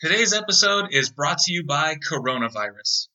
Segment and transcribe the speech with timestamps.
[0.00, 3.08] Today's episode is brought to you by coronavirus.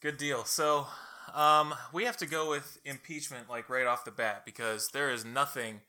[0.01, 0.45] Good deal.
[0.45, 0.87] So,
[1.35, 5.25] um, we have to go with impeachment like right off the bat because there is
[5.25, 5.81] nothing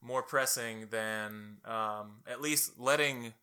[0.00, 3.34] more pressing than um, at least letting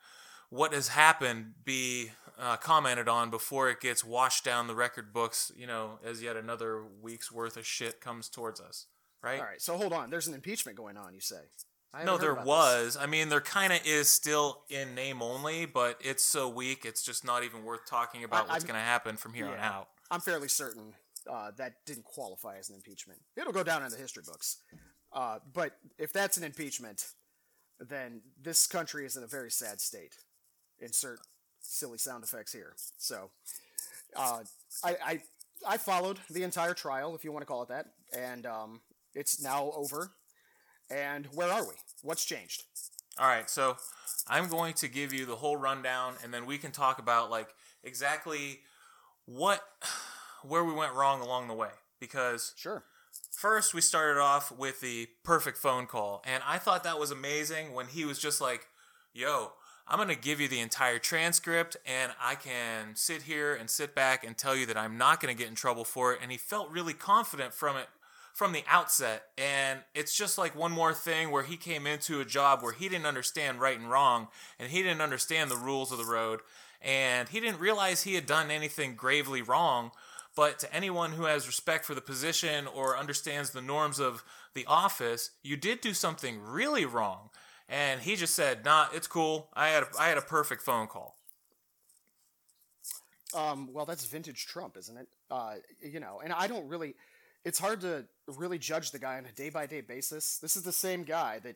[0.49, 5.51] what has happened be uh, commented on before it gets washed down the record books.
[5.55, 8.85] You know, as yet another week's worth of shit comes towards us.
[9.21, 9.39] Right?
[9.39, 9.61] All right.
[9.61, 10.09] So hold on.
[10.09, 11.13] There's an impeachment going on.
[11.13, 11.41] You say?
[12.03, 12.47] No, there about this.
[12.47, 12.97] was.
[12.99, 17.01] I mean, there kind of is still in name only, but it's so weak, it's
[17.01, 19.87] just not even worth talking about I- what's going to happen from here on out.
[20.11, 20.93] I'm fairly certain
[21.31, 23.19] uh, that didn't qualify as an impeachment.
[23.35, 24.57] It'll go down in the history books.
[25.13, 27.07] Uh, but if that's an impeachment,
[27.79, 30.15] then this country is in a very sad state.
[30.79, 31.19] Insert
[31.61, 32.73] silly sound effects here.
[32.97, 33.31] So,
[34.15, 34.43] uh,
[34.83, 35.21] I, I
[35.67, 38.81] I followed the entire trial, if you want to call it that, and um,
[39.13, 40.11] it's now over.
[40.89, 41.73] And where are we?
[42.03, 42.63] What's changed?
[43.17, 43.77] All right, so
[44.27, 47.47] I'm going to give you the whole rundown, and then we can talk about like
[47.83, 48.59] exactly
[49.25, 49.63] what,
[50.47, 51.71] where we went wrong along the way.
[51.99, 52.83] Because Sure.
[53.31, 57.73] first we started off with the perfect phone call, and I thought that was amazing
[57.73, 58.67] when he was just like,
[59.13, 59.53] "Yo,
[59.87, 64.23] I'm gonna give you the entire transcript, and I can sit here and sit back
[64.23, 66.69] and tell you that I'm not gonna get in trouble for it." And he felt
[66.69, 67.89] really confident from it
[68.33, 69.31] from the outset.
[69.37, 72.89] And it's just like one more thing where he came into a job where he
[72.89, 74.27] didn't understand right and wrong,
[74.59, 76.41] and he didn't understand the rules of the road,
[76.81, 79.91] and he didn't realize he had done anything gravely wrong.
[80.35, 84.23] But to anyone who has respect for the position or understands the norms of
[84.53, 87.29] the office, you did do something really wrong.
[87.69, 89.49] And he just said, "Nah, it's cool.
[89.53, 91.15] I had a, I had a perfect phone call."
[93.33, 95.07] Um, well, that's vintage Trump, isn't it?
[95.31, 96.95] Uh, you know, and I don't really.
[97.43, 100.37] It's hard to really judge the guy on a day by day basis.
[100.37, 101.55] This is the same guy that,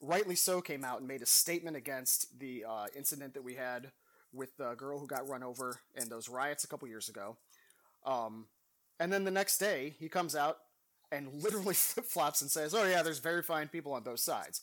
[0.00, 3.92] rightly so, came out and made a statement against the uh, incident that we had
[4.32, 7.36] with the girl who got run over in those riots a couple years ago.
[8.04, 8.46] Um,
[8.98, 10.58] and then the next day, he comes out
[11.12, 14.62] and literally flip flops and says, "Oh yeah, there's very fine people on both sides,"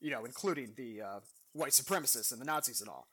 [0.00, 1.20] you know, including the uh,
[1.52, 3.08] white supremacists and the Nazis and all.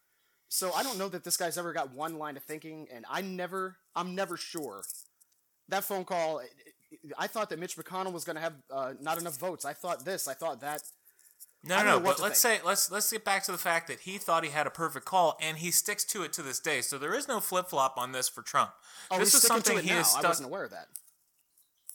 [0.47, 3.21] So I don't know that this guy's ever got one line of thinking, and I
[3.21, 4.83] never, I'm never sure.
[5.69, 6.41] That phone call,
[7.17, 9.65] I thought that Mitch McConnell was going to have uh, not enough votes.
[9.65, 10.81] I thought this, I thought that.
[11.67, 11.99] No, no, no.
[11.99, 14.67] But let's say let's let's get back to the fact that he thought he had
[14.67, 16.81] a perfect call, and he sticks to it to this day.
[16.81, 18.71] So there is no flip flop on this for Trump.
[19.09, 19.95] Oh, this is something he now.
[19.97, 20.87] has I wasn't aware of that.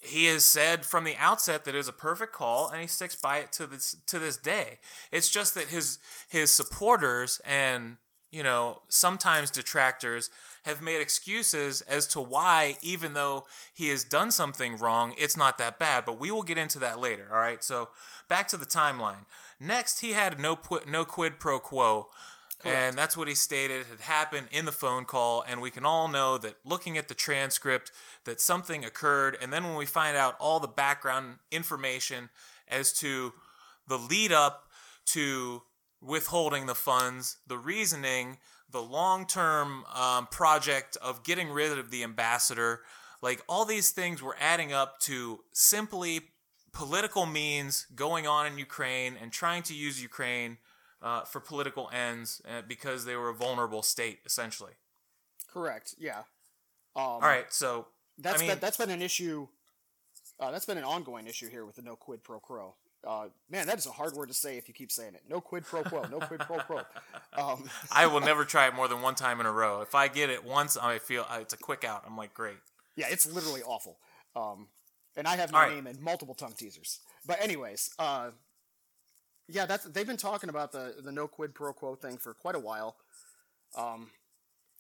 [0.03, 3.15] he has said from the outset that it was a perfect call, and he sticks
[3.15, 4.79] by it to this to this day.
[5.13, 7.99] It's just that his his supporters and
[8.31, 10.31] you know sometimes detractors
[10.65, 15.59] have made excuses as to why, even though he has done something wrong, it's not
[15.59, 16.05] that bad.
[16.05, 17.29] But we will get into that later.
[17.33, 17.63] All right.
[17.65, 17.89] So
[18.29, 19.25] back to the timeline.
[19.61, 20.59] Next, he had no
[20.89, 22.09] no quid pro quo.
[22.63, 25.43] And that's what he stated had happened in the phone call.
[25.49, 27.91] And we can all know that looking at the transcript,
[28.25, 29.39] that something occurred.
[29.41, 32.29] And then when we find out all the background information
[32.69, 33.33] as to
[33.89, 34.69] the lead up
[35.07, 35.63] to
[36.03, 38.39] withholding the funds, the reasoning,
[38.71, 42.81] the long term um, project of getting rid of the ambassador,
[43.23, 46.21] like all these things were adding up to simply
[46.73, 50.59] political means going on in Ukraine and trying to use Ukraine
[51.03, 54.73] uh, for political ends uh, because they were a vulnerable state, essentially.
[55.53, 55.95] Correct.
[55.99, 56.19] Yeah.
[56.97, 57.87] Um, All right, so
[58.19, 59.49] That's I mean, been, that's been an issue.
[60.39, 62.75] Uh, that's been an ongoing issue here with the no quid pro quo.
[63.07, 65.23] Uh, man, that is a hard word to say if you keep saying it.
[65.29, 66.03] No quid pro quo.
[66.11, 66.81] No quid pro quo.
[67.33, 69.83] Um, I will never try it more than one time in a row.
[69.83, 72.03] If I get it once, I feel uh, it's a quick out.
[72.05, 72.57] I'm like, great.
[72.97, 73.99] yeah, it's literally awful.
[74.35, 74.67] Um,
[75.17, 75.75] and I have my right.
[75.75, 77.01] name in multiple tongue teasers.
[77.27, 78.31] But anyways, uh,
[79.49, 82.55] yeah, that's they've been talking about the the no quid pro quo thing for quite
[82.55, 82.97] a while.
[83.77, 84.11] Um,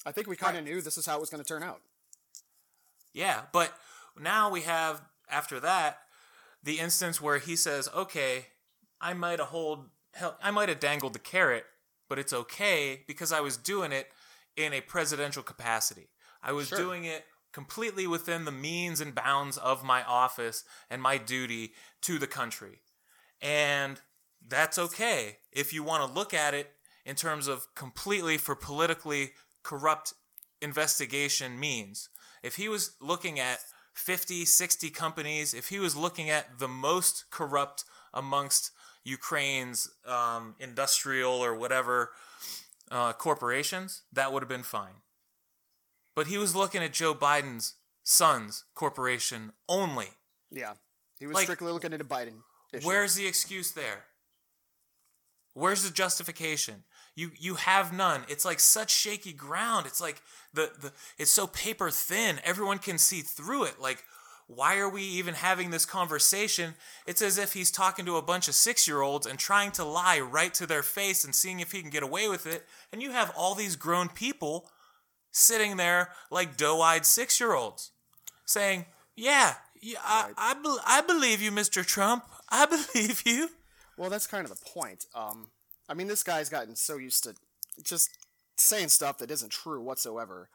[0.06, 0.72] I think we kind of Right.
[0.74, 1.80] knew this is how it was going to turn out.
[3.12, 3.72] Yeah, but
[4.18, 5.98] now we have after that
[6.62, 8.46] the instance where he says, "Okay,
[9.00, 11.64] I might have hold, hell, I might have dangled the carrot,
[12.08, 14.08] but it's okay because I was doing it
[14.56, 16.10] in a presidential capacity.
[16.42, 16.78] I was Sure.
[16.78, 22.18] doing it completely within the means and bounds of my office and my duty to
[22.18, 22.80] the country,
[23.40, 24.00] and
[24.46, 26.72] that's okay if you want to look at it
[27.04, 29.32] in terms of completely for politically
[29.62, 30.14] corrupt
[30.60, 32.08] investigation means.
[32.42, 33.58] If he was looking at
[33.94, 38.70] 50, 60 companies, if he was looking at the most corrupt amongst
[39.04, 42.10] Ukraine's um, industrial or whatever
[42.90, 45.02] uh, corporations, that would have been fine.
[46.20, 50.08] But he was looking at Joe Biden's son's corporation only.
[50.50, 50.74] Yeah,
[51.18, 52.42] he was Like, strictly looking at a Biden.
[52.74, 52.86] Issue.
[52.86, 54.04] Where's the excuse there?
[55.54, 56.84] Where's the justification?
[57.14, 58.24] You you have none.
[58.28, 59.86] It's like such shaky ground.
[59.86, 60.20] It's like
[60.52, 62.38] the, the it's so paper thin.
[62.44, 63.80] Everyone can see through it.
[63.80, 64.04] Like
[64.46, 66.74] why are we even having this conversation?
[67.06, 70.52] It's as if he's talking to a bunch of 6-year-olds and trying to lie right
[70.52, 72.66] to their face and seeing if he can get away with it.
[72.92, 74.68] And you have all these grown people
[75.32, 77.92] sitting there like doe-eyed 6-year-olds
[78.44, 78.86] saying,
[79.16, 81.84] "Yeah, yeah I I, bel I believe you, Mr.
[81.84, 82.24] Trump.
[82.48, 83.50] I believe you."
[83.96, 85.06] Well, that's kind of the point.
[85.14, 85.48] Um,
[85.88, 87.34] I mean, this guy's gotten so used to
[87.82, 88.10] just
[88.56, 90.48] saying stuff that isn't true whatsoever.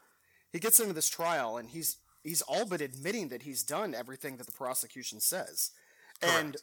[0.51, 4.37] He gets into this trial, and he's he's all but admitting that he's done everything
[4.37, 5.71] that the prosecution says,
[6.21, 6.57] and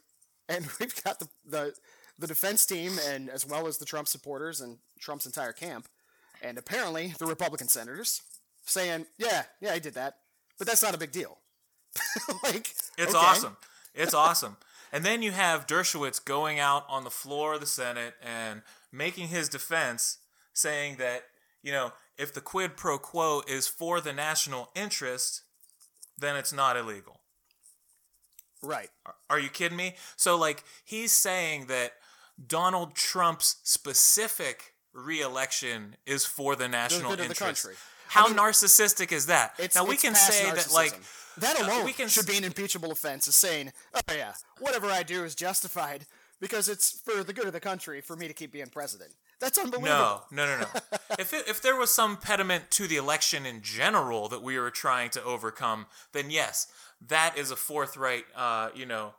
[0.48, 1.74] and we've got the, the
[2.18, 5.88] the defense team, and as well as the Trump supporters and Trump's entire camp,
[6.42, 8.22] and apparently the Republican senators
[8.66, 10.18] saying, "Yeah, yeah, I did that,
[10.58, 11.38] but that's not a big deal."
[12.42, 13.16] like It's okay.
[13.18, 13.56] awesome.
[13.94, 14.56] It's awesome.
[14.92, 19.28] And then you have Dershowitz going out on the floor of the Senate and making
[19.28, 20.18] his defense,
[20.52, 21.24] saying that,
[21.62, 25.42] you know, if the quid pro quo is for the national interest,
[26.18, 27.20] then it's not illegal.
[28.62, 28.90] Right.
[29.06, 29.96] Are- Are you kidding me?
[30.16, 31.94] So, like, he's saying that
[32.46, 37.64] Donald Trump's specific reelection is for the national good of the interest.
[37.64, 37.76] country.
[38.08, 39.54] How I mean, narcissistic is that?
[39.58, 41.40] It's, now we can say that, like, narcissism.
[41.40, 43.26] that uh, alone can should be an impeachable offense.
[43.26, 46.04] Is saying, oh yeah, whatever I do is justified
[46.42, 49.12] because it's for the good of the country for me to keep being president.
[49.40, 50.24] That's unbelievable.
[50.30, 50.98] No, no, no, no.
[51.18, 54.70] if it, if there was some pediment to the election in general that we were
[54.70, 56.66] trying to overcome, then yes,
[57.08, 59.14] that is a forthright, uh, you know,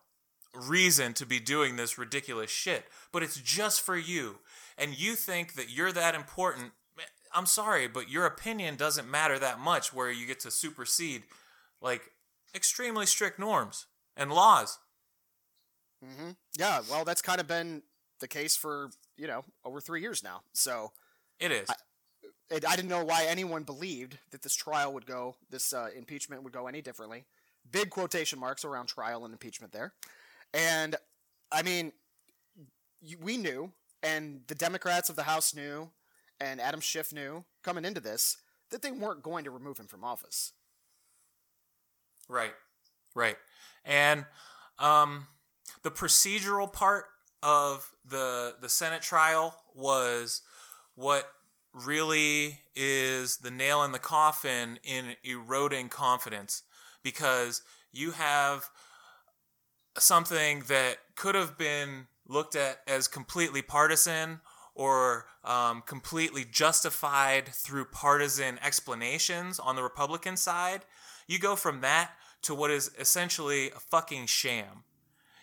[0.54, 2.86] reason to be doing this ridiculous shit.
[3.12, 4.38] But it's just for you,
[4.78, 6.72] and you think that you're that important.
[7.36, 9.94] I'm sorry, but your opinion doesn't matter that much.
[9.94, 11.24] Where you get to supersede,
[11.82, 12.02] like,
[12.54, 14.78] extremely strict norms and laws.
[16.04, 17.82] hmm Yeah, well, that's kind of been
[18.20, 20.42] the case for you know over three years now.
[20.54, 20.92] So
[21.40, 21.70] It is.
[22.50, 26.44] it, I didn't know why anyone believed that this trial would go, this uh, impeachment
[26.44, 27.26] would go any differently.
[27.72, 29.94] Big quotation marks around trial and impeachment there.
[30.54, 30.96] And
[31.52, 31.92] I mean,
[33.22, 33.72] we knew,
[34.04, 35.90] and the Democrats of the House knew,
[36.40, 38.38] and Adam Schiff knew coming into this
[38.70, 40.52] that they weren't going to remove him from office.
[42.28, 42.54] Right,
[43.16, 43.38] right,
[43.86, 44.26] and
[44.80, 45.28] um,
[45.84, 47.06] the procedural part
[47.42, 50.42] of the the Senate trial was
[50.96, 51.32] what
[51.74, 56.64] really is the nail in the coffin in eroding confidence.
[57.04, 58.70] Because you have
[59.98, 64.40] something that could have been looked at as completely partisan
[64.76, 70.86] or um, completely justified through partisan explanations on the Republican side.
[71.28, 72.12] You go from that
[72.44, 74.84] to what is essentially a fucking sham.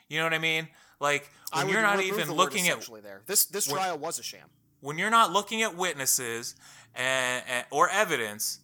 [0.09, 0.69] You know what I mean?
[1.01, 3.23] Like when you're not even looking at there.
[3.27, 4.49] This this when- trial was a sham.
[4.81, 6.55] when you're not looking at witnesses
[6.95, 8.61] and, and or evidence,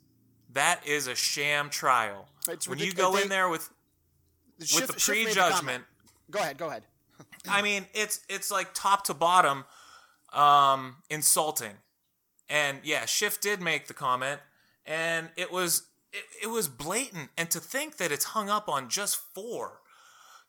[0.52, 2.28] that is a sham trial.
[2.49, 3.70] It's when you go they- in there with
[4.61, 5.85] Schiff- with the Schiff made prejudgment, comment.
[6.30, 6.58] Go ahead.
[6.58, 6.87] Go ahead.
[7.48, 9.64] I mean, it's it's like top to bottom.
[10.32, 11.78] um, insulting.
[12.48, 14.40] And yeah, Schiff did make the comment,
[14.84, 17.30] and it was it, it was blatant.
[17.36, 19.80] And to think that it's hung up on just four,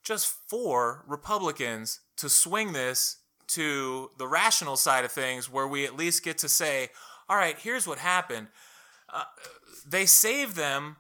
[0.04, 5.96] just four Republicans to swing this to the rational side of things, where we at
[5.96, 6.90] least get to say,
[7.30, 8.48] all right, here's what happened.
[9.12, 9.24] Uh,
[9.88, 10.98] they saved them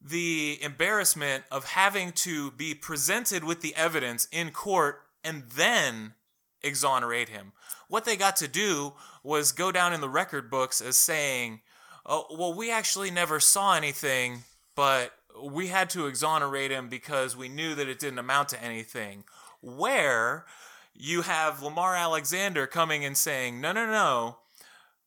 [0.00, 6.14] the embarrassment of having to be presented with the evidence in court and then
[6.62, 7.52] exonerate him.
[7.88, 11.60] What they got to do was go down in the record books as saying,
[12.06, 14.44] oh, well, we actually never saw anything,
[14.74, 19.24] but we had to exonerate him because we knew that it didn't amount to anything.
[19.60, 20.46] Where
[20.94, 24.38] you have Lamar Alexander coming and saying, no, no, no,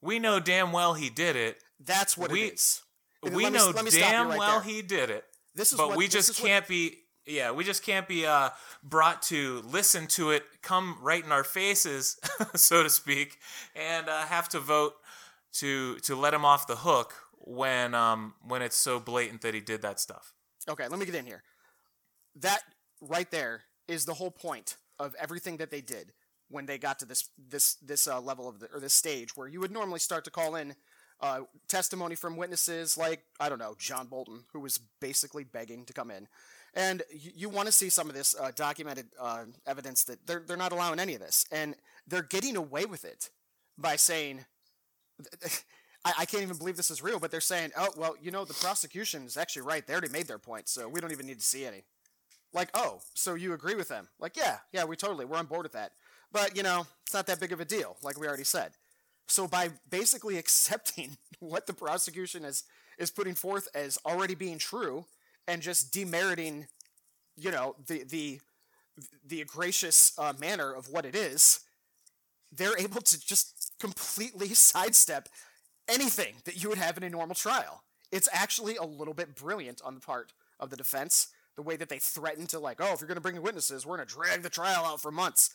[0.01, 1.61] we know damn well he did it.
[1.79, 2.81] That's what We- it is.
[3.23, 4.71] We know me damn right well there.
[4.71, 5.25] he did it.
[5.53, 7.00] This is but what- we just can't be
[7.31, 8.49] yeah we just can't be uh,
[8.83, 12.19] brought to listen to it come right in our faces
[12.55, 13.37] so to speak
[13.75, 14.93] and uh, have to vote
[15.53, 19.59] to to let him off the hook when um when it's so blatant that he
[19.59, 20.33] did that stuff
[20.69, 21.43] Okay, let me get in here.
[22.35, 22.61] That
[23.01, 26.13] right there is the whole point of everything that they did
[26.49, 29.47] when they got to this this this uh, level of the or this stage where
[29.47, 30.75] you would normally start to call in
[31.21, 35.93] uh, testimony from witnesses like I don't know John Bolton, who was basically begging to
[35.93, 36.27] come in,
[36.73, 40.43] and you, you want to see some of this uh, documented uh, evidence that they're
[40.45, 41.75] they're not allowing any of this, and
[42.07, 43.29] they're getting away with it
[43.77, 44.45] by saying.
[46.03, 48.43] I, I can't even believe this is real, but they're saying, "Oh, well, you know,
[48.43, 49.85] the prosecution is actually right.
[49.85, 51.83] They already made their point, so we don't even need to see any."
[52.53, 54.07] Like, oh, so you agree with them?
[54.19, 55.93] Like, yeah, yeah, we totally, we're on board with that.
[56.31, 58.71] But you know, it's not that big of a deal, like we already said.
[59.27, 62.63] So by basically accepting what the prosecution is
[62.97, 65.05] is putting forth as already being true,
[65.47, 66.67] and just demeriting,
[67.35, 68.39] you know, the the
[69.25, 71.61] the gracious uh, manner of what it is,
[72.51, 75.29] they're able to just completely sidestep
[75.87, 77.83] anything that you would have in a normal trial.
[78.11, 81.89] It's actually a little bit brilliant on the part of the defense, the way that
[81.89, 84.41] they threaten to like, oh, if you're going to bring witnesses, we're going to drag
[84.41, 85.51] the trial out for months.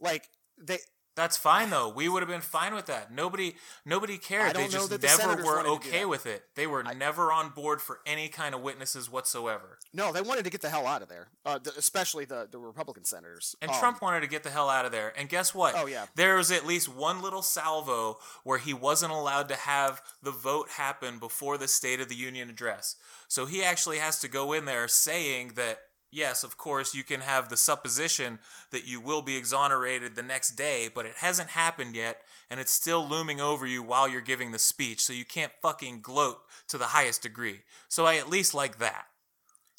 [0.00, 0.28] Like
[0.58, 0.78] they,
[1.16, 4.90] that's fine though we would have been fine with that nobody nobody cared they just
[4.90, 8.00] the never were wanted to do okay with it they were never on board for
[8.06, 11.28] any kind of witnesses whatsoever no, they wanted to get the hell out of there,
[11.46, 13.56] uh, the, especially the the Republican senators.
[13.62, 15.12] And Um, Trump wanted to get the hell out of there.
[15.16, 15.74] And guess what?
[15.74, 16.04] Oh, yeah.
[16.14, 20.68] There was at least one little salvo where he wasn't allowed to have the vote
[20.70, 22.96] happen before the State of the Union address.
[23.26, 25.78] So he actually has to go in there saying that,
[26.10, 28.38] yes, of course, you can have the supposition
[28.70, 32.22] that you will be exonerated the next day, but it hasn't happened yet.
[32.50, 35.02] And it's still looming over you while you're giving the speech.
[35.02, 37.60] So you can't fucking gloat to the highest degree.
[37.88, 39.06] So I at least like that.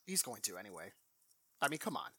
[0.05, 0.91] he's going to anyway.
[1.61, 2.09] I mean, come on.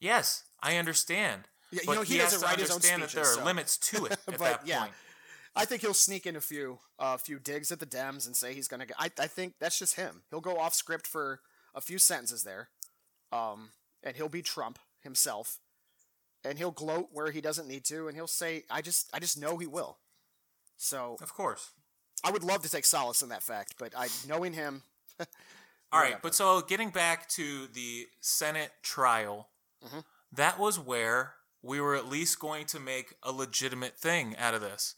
[0.00, 1.42] Yes, I understand.
[1.70, 3.34] Yeah, you but know, he he doesn't to write his own understand that there are
[3.34, 4.80] so- limits to it at But, that yeah.
[4.80, 4.92] point.
[5.54, 8.54] I think he'll sneak in a few a few digs at the Dems and say
[8.54, 8.86] he's gonna.
[8.86, 10.22] Get, I I think that's just him.
[10.30, 11.40] He'll go off script for
[11.74, 12.68] a few sentences there,
[13.32, 13.70] um,
[14.02, 15.58] and he'll be Trump himself,
[16.44, 19.38] and he'll gloat where he doesn't need to, and he'll say, "I just I just
[19.40, 19.98] know he will."
[20.76, 21.70] So Of course.
[22.24, 24.82] I would love to take solace in that fact, but I knowing him.
[25.92, 29.48] All right, but so getting back to the Senate trial,
[29.84, 30.04] Mhm.
[30.32, 34.60] that was where we were at least going to make a legitimate thing out of
[34.60, 34.94] this.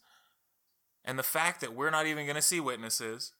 [1.03, 3.33] And the fact that we're not even going to see witnesses,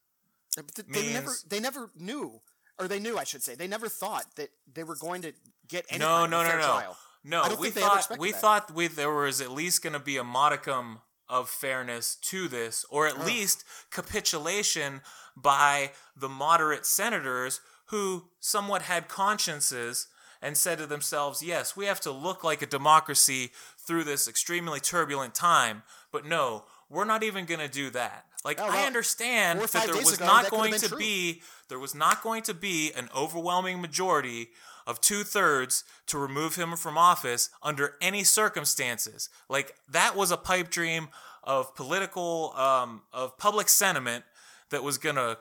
[0.56, 2.42] But th- they never they never knew,
[2.80, 5.34] or they knew I should say, they never thought that they were going to
[5.68, 6.98] get any no, kind no, of no, fair no, trial.
[7.24, 7.44] No.
[7.50, 8.42] We think they ever thought we that.
[8.42, 11.00] thought we there was at least going to be a modicum
[11.30, 13.26] of fairness to this, or at Ugh.
[13.26, 15.02] least capitulation
[15.36, 20.08] by the moderate senators who somewhat had consciences
[20.42, 24.80] and said to themselves, "Yes, we have to look like a democracy through this extremely
[24.80, 28.26] turbulent time." But no, we're not even going to do that.
[28.46, 30.98] Like Oh, I understand that there was ago, not going to true.
[30.98, 34.50] be there was not going to be an overwhelming majority
[34.86, 39.30] of two thirds to remove him from office under any circumstances.
[39.50, 41.08] Like that was a pipe dream
[41.44, 44.26] of political, um, of public sentiment
[44.70, 45.38] that was going to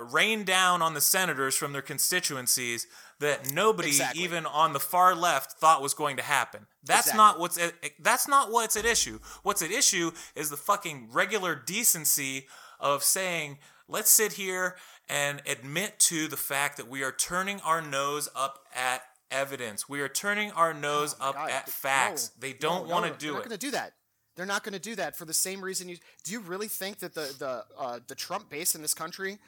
[0.00, 2.86] rain down on the senators from their constituencies
[3.20, 4.22] that nobody, Exactly.
[4.22, 6.66] even on the far left, thought was going to happen.
[6.84, 7.16] That's Exactly.
[7.18, 9.18] not what's at, that's not what's at issue.
[9.42, 12.46] What's at issue is the fucking regular decency
[12.78, 13.58] of saying,
[13.88, 14.76] let's sit here
[15.08, 19.88] and admit to the fact that we are turning our nose up at evidence.
[19.88, 22.30] We are turning our nose Oh up God, at facts.
[22.36, 23.92] no, they don't no, want no, to do They're not going to do that.
[24.36, 25.96] They're not going to do that for the same reason you.
[26.22, 29.38] Do you really think that the the uh, the Trump base in this country,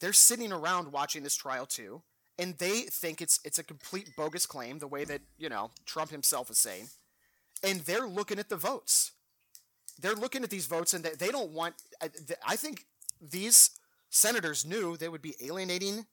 [0.00, 2.00] they're sitting around watching this trial too,
[2.40, 6.10] and they think it's it's a complete bogus claim, the way that you know Trump
[6.10, 6.88] himself is saying,
[7.62, 9.12] and they're looking at the votes.
[10.00, 11.74] they're looking at these votes and they, don't want.
[12.46, 12.86] I think
[13.20, 13.70] these
[14.08, 16.06] senators knew they would be alienating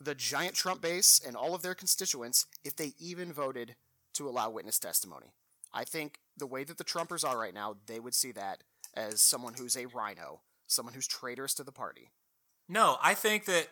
[0.00, 3.76] the giant Trump base and all of their constituents if they even voted
[4.14, 5.34] to allow witness testimony.
[5.72, 8.62] I think the way that the Trumpers are right now, they would see that
[8.94, 12.10] as someone who's a rhino, someone who's traitorous to the party.
[12.68, 13.68] No, I think that.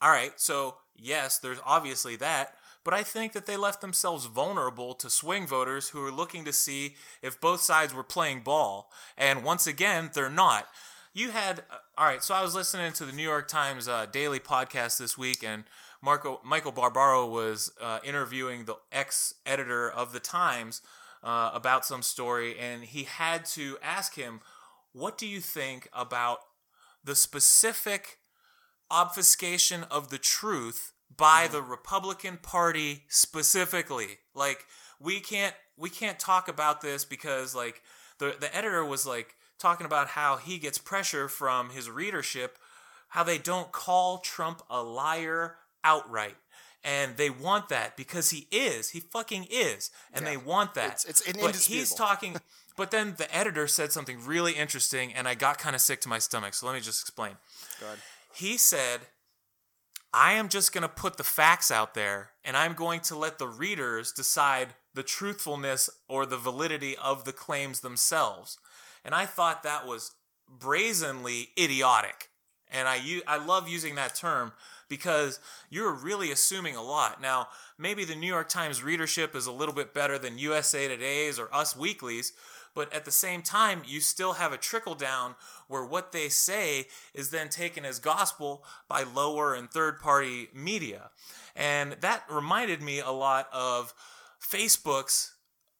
[0.00, 4.94] All right, so yes, there's obviously that, but I think that they left themselves vulnerable
[4.94, 8.90] to swing voters who are looking to see if both sides were playing ball.
[9.16, 10.66] And once again, they're not.
[11.14, 12.22] You had uh, all right.
[12.22, 15.64] So I was listening to the New York Times uh, daily podcast this week, and
[16.00, 20.80] Marco Michael Barbaro was uh, interviewing the ex editor of the Times
[21.22, 24.40] uh, about some story, and he had to ask him,
[24.92, 26.40] "What do you think about
[27.04, 28.18] the specific
[28.92, 31.54] obfuscation of the truth by mm-hmm.
[31.54, 34.18] the Republican Party specifically.
[34.34, 34.66] Like
[35.00, 37.82] we can't we can't talk about this because like
[38.18, 42.58] the the editor was like talking about how he gets pressure from his readership
[43.12, 46.36] how they don't call Trump a liar outright.
[46.82, 48.90] And they want that because he is.
[48.90, 49.90] He fucking is.
[50.14, 50.30] And Yeah.
[50.30, 51.04] they want that.
[51.06, 52.40] It's- it's but he's talking
[52.76, 56.08] but then the editor said something really interesting and I got kind of sick to
[56.08, 56.54] my stomach.
[56.54, 57.36] So let me just explain
[57.80, 57.98] Go ahead.
[58.34, 59.00] He said,
[60.12, 63.38] I am just going to put the facts out there and I'm going to let
[63.38, 68.58] the readers decide the truthfulness or the validity of the claims themselves.
[69.04, 70.12] And I thought that was
[70.48, 72.28] brazenly idiotic.
[72.70, 74.52] And I, I love using that term
[74.88, 77.20] because you're really assuming a lot.
[77.20, 77.48] Now,
[77.78, 81.54] maybe the New York Times readership is a little bit better than USA Today's or
[81.54, 82.32] Us Weeklies,
[82.74, 85.34] but at the same time, you still have a trickle down
[85.68, 91.10] where what they say is then taken as gospel by lower and third party media.
[91.54, 93.92] And that reminded me a lot of
[94.40, 95.34] Facebook's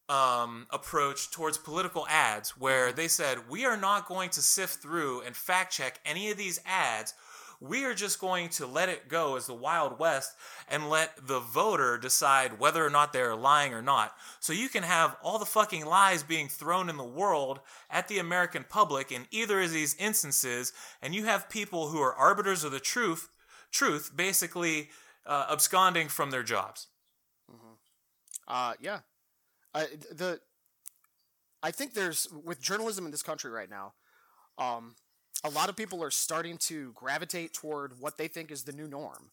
[0.09, 5.23] um, approach towards political ads, where they said, We are not going to sift through
[5.23, 7.15] and fact check any of these ads.
[7.63, 10.35] We are just going to let it go as the Wild West
[10.69, 14.13] and let the voter decide whether or not they're lying or not.
[14.41, 18.19] So you can have all the fucking lies being thrown in the world at the
[18.19, 22.73] American public in either of these instances, and you have people who are arbiters of
[22.73, 23.29] the truth,
[23.71, 24.91] truth basically
[25.25, 26.89] uh, absconding from their jobs.
[28.49, 28.99] Uh, yeah.
[29.75, 30.41] I the
[31.63, 33.95] I think there's with journalism in this country right now,
[34.59, 34.97] um,
[35.45, 38.87] a lot of people are starting to gravitate toward what they think is the new
[38.87, 39.31] norm.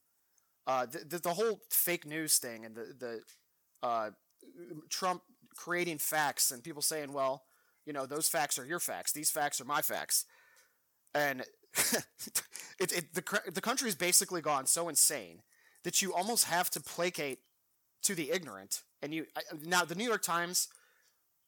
[0.65, 3.21] Uh, the, the, the whole fake news thing and the the
[3.81, 4.09] uh,
[4.89, 5.21] Trump
[5.55, 7.43] creating facts and people saying, well,
[7.85, 10.25] you know, those facts are your facts, these facts are my facts,
[11.15, 11.41] and
[12.79, 15.41] it, it the the country's basically gone so insane
[15.83, 17.39] that you almost have to placate
[18.03, 18.83] to the ignorant.
[19.01, 20.67] And you I, now the New York Times.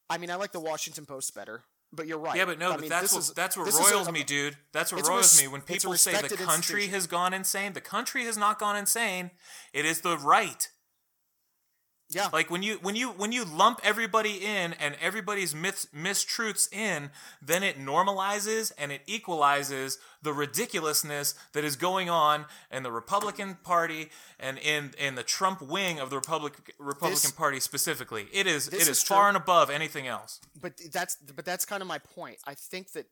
[0.09, 1.63] I mean, I like the Washington Post better,
[1.93, 2.35] but you're right.
[2.37, 4.23] Yeah, but no, I but mean, that's what is- that's what this a- roils me,
[4.23, 4.57] dude.
[4.71, 6.45] That's what roils res- me when people say the country
[6.85, 6.89] institution.
[6.93, 7.73] has gone insane.
[7.73, 9.31] The country has not gone insane.
[9.73, 10.69] It is the right.
[12.13, 16.71] Yeah, Like when you when you when you lump everybody in and everybody's myths mistruths
[16.73, 17.09] in,
[17.41, 23.57] then it normalizes and it equalizes the ridiculousness that is going on in the Republican
[23.63, 28.27] Party and in in the Trump wing of the Republic Republican This- Party specifically.
[28.33, 30.41] It is it is, is far and above anything else.
[30.59, 32.37] but that's but that's kind of my point.
[32.45, 33.07] I think that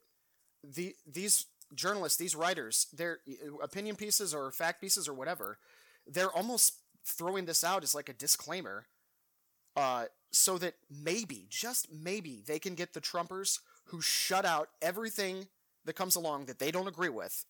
[0.64, 3.20] the these journalists, these writers, their
[3.62, 5.58] opinion pieces or fact pieces or whatever,
[6.08, 6.74] they're almost
[7.06, 8.86] throwing this out as like a disclaimer,
[9.76, 15.48] uh, so that maybe, just maybe, they can get the Trumpers who shut out everything
[15.86, 17.46] that comes along that they don't agree with,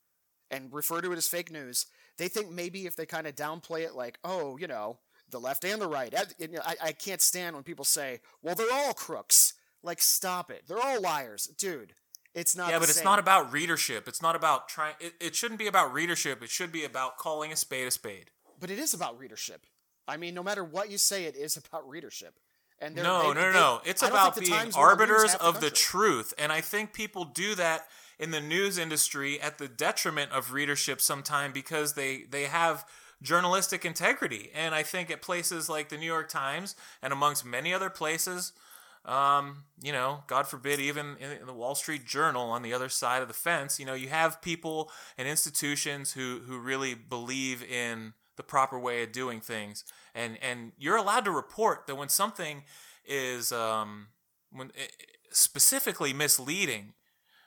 [0.50, 1.88] and refer to it as fake news.
[2.18, 4.98] They think maybe if they kind of downplay it, like, oh, you know,
[5.30, 6.14] the left and the right.
[6.16, 9.54] I, I, can't stand when people say, well, they're all crooks.
[9.84, 10.64] Like, stop it.
[10.68, 11.48] They're all liars.
[11.58, 11.94] Dude,
[12.34, 14.08] it's not yeah, but it's not about readership.
[14.08, 14.96] It's not about trying.
[15.00, 16.44] It, it shouldn't be about readership.
[16.44, 18.32] It should be about calling a spade a spade.
[18.60, 19.66] But it is about readership.
[20.08, 22.36] I mean, no matter what you say, it is about readership.
[22.82, 23.82] And No, they- no, no, they- no.
[23.86, 25.78] It's about the being arbiters of the country.
[25.78, 26.34] truth.
[26.38, 31.00] And I think people do that in the news industry at the detriment of readership
[31.02, 32.86] sometime because they, they have
[33.22, 34.50] journalistic integrity.
[34.56, 38.54] And I think at places like the New York Times and amongst many other places,
[39.06, 43.22] um, you know, God forbid, even in the Wall Street Journal on the other side
[43.22, 48.14] of the fence, you know, you have people and institutions who, who really believe in
[48.40, 49.84] the proper way of doing things.
[50.16, 52.64] And, and you're allowed to report that when something
[53.06, 54.08] is um,
[54.50, 54.88] when eh,
[55.30, 56.94] specifically misleading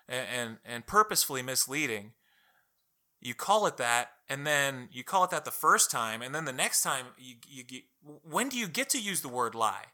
[0.06, 2.12] and, and, and purposefully misleading,
[3.22, 6.44] you call it that, and then you call it that the first time, and then
[6.44, 7.80] the next time, you, you, you
[8.22, 9.86] when do you get to use the word lie?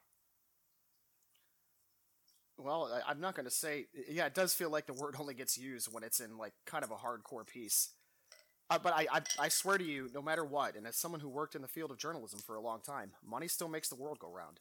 [2.57, 3.87] Well, I'm not going to say.
[4.11, 6.83] Yeah, it does feel like the word only gets used when it's in like kind
[6.83, 7.91] of a hardcore piece.
[8.71, 11.29] Uh, but I, I, I swear to you, no matter what, and as someone who
[11.29, 14.19] worked in the field of journalism for a long time, money still makes the world
[14.19, 14.61] go round.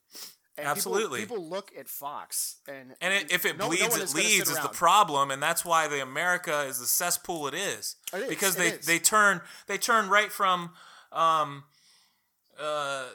[0.59, 1.19] And people- Absolutely.
[1.19, 4.49] people, look at Fox, and And it, if it no- no bleeds, one it leads
[4.49, 7.97] is the problem, and that's why the America is the cesspool it is.
[8.13, 8.85] It is, because it they is.
[8.85, 10.71] they turn they turn right from
[11.11, 11.65] um,
[12.59, 13.07] uh,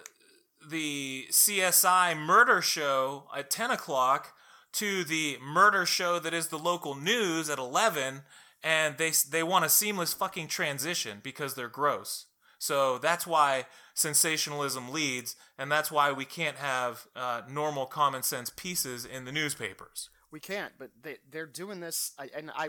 [0.65, 4.35] the CSI murder show at ten o'clock
[4.75, 8.23] to the murder show that is the local news at eleven,
[8.63, 12.27] and they they want a seamless fucking transition because they're gross.
[12.59, 18.51] So that's why sensationalism leads, and that's why we can't have uh, normal common sense
[18.55, 20.11] pieces in the newspapers.
[20.31, 22.69] We can't, but they they're doing this, and I,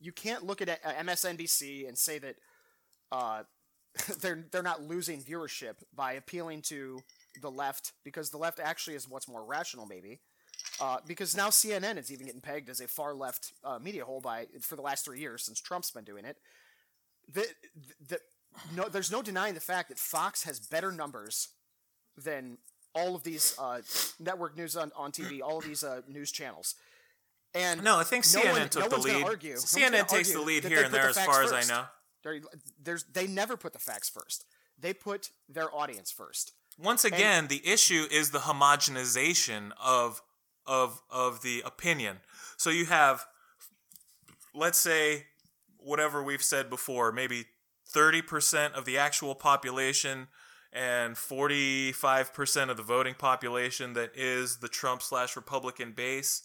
[0.00, 2.36] you can't look at uh, MSNBC and say that
[3.10, 3.42] uh,
[4.20, 7.00] they're they're not losing viewership by appealing to
[7.40, 10.20] the left because the left actually is what's more rational, maybe.
[10.82, 14.20] Uh, because now CNN is even getting pegged as a far left uh, media hole
[14.20, 16.38] by for the last three years since Trump's been doing it.
[17.32, 17.46] The,
[18.08, 18.18] the,
[18.74, 21.50] no, there's no denying the fact that Fox has better numbers
[22.16, 22.58] than
[22.96, 23.82] all of these uh,
[24.18, 26.74] network news on, on TV, all of these uh, news channels.
[27.54, 29.24] And No, I think no CNN one- took no the lead.
[29.24, 31.52] argue- CNN takes the lead here and there, the as far as.
[31.52, 31.84] I know.
[32.24, 32.40] There-
[32.82, 34.46] there's they never put the facts first.
[34.76, 36.54] They put their audience first.
[36.76, 40.22] Once again, the issue is the homogenization of
[40.66, 42.18] of of the opinion.
[42.56, 43.26] So you have,
[44.54, 45.26] let's say,
[45.78, 47.46] whatever we've said before, maybe
[47.86, 50.28] thirty percent of the actual population
[50.72, 56.42] and forty five percent of the voting population that is the Trump slash Republican base.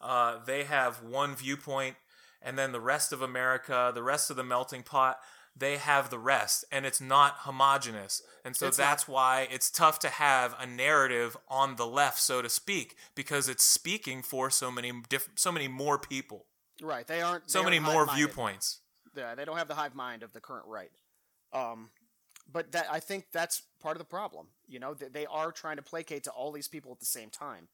[0.00, 1.96] Uh, they have one viewpoint,
[2.42, 5.18] and then the rest of America, the rest of the melting pot,
[5.58, 8.22] they have the rest, and it's not homogenous.
[8.44, 8.84] And so It's not.
[8.84, 13.48] that's why it's tough to have a narrative on the left, so to speak, because
[13.48, 16.46] it's speaking for so many diff- so many more people,
[16.82, 17.06] Right.
[17.06, 18.80] They aren't so they many aren't more viewpoints.
[19.14, 20.90] Yeah, they don't have the hive mind of the current right.
[21.54, 21.88] Um,
[22.52, 24.48] but that I think that's part of the problem.
[24.68, 27.30] You know, they, they are trying to placate to all these people at the same
[27.30, 27.68] time.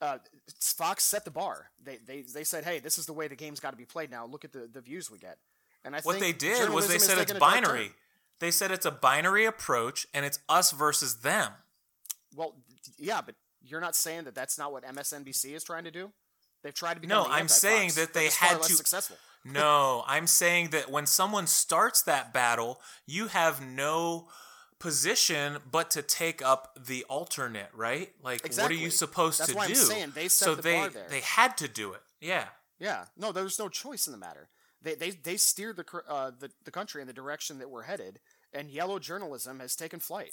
[0.00, 0.18] Uh,
[0.58, 1.70] Fox set the bar.
[1.82, 4.10] They, they they said, "Hey, this is the way the game's got to be played
[4.10, 4.24] now.
[4.26, 5.38] Look at the, the views we get."
[5.84, 7.92] And I What think they did was they said it's taking a dark binary.
[8.40, 11.52] They said it's a binary approach, and it's us versus them.
[12.34, 12.54] Well,
[12.98, 16.10] yeah, but you're not saying that that's not what MSNBC is trying to do.
[16.62, 17.24] They've tried to become.
[17.24, 19.16] No, I'm saying that they had to- successful.
[19.46, 24.28] No, I'm saying that when someone starts that battle, you have no
[24.78, 28.10] position but to take up the alternate, right?
[28.22, 29.72] Like, what are you supposed That's to why do?
[29.72, 31.06] I'm saying they set so the they bar there.
[31.10, 32.00] they had to do it.
[32.22, 32.46] Yeah.
[32.78, 34.48] Yeah, no, there's no choice in the matter.
[34.84, 38.20] They they they steered the uh, the the country in the direction that we're headed,
[38.52, 40.32] and yellow journalism has taken flight.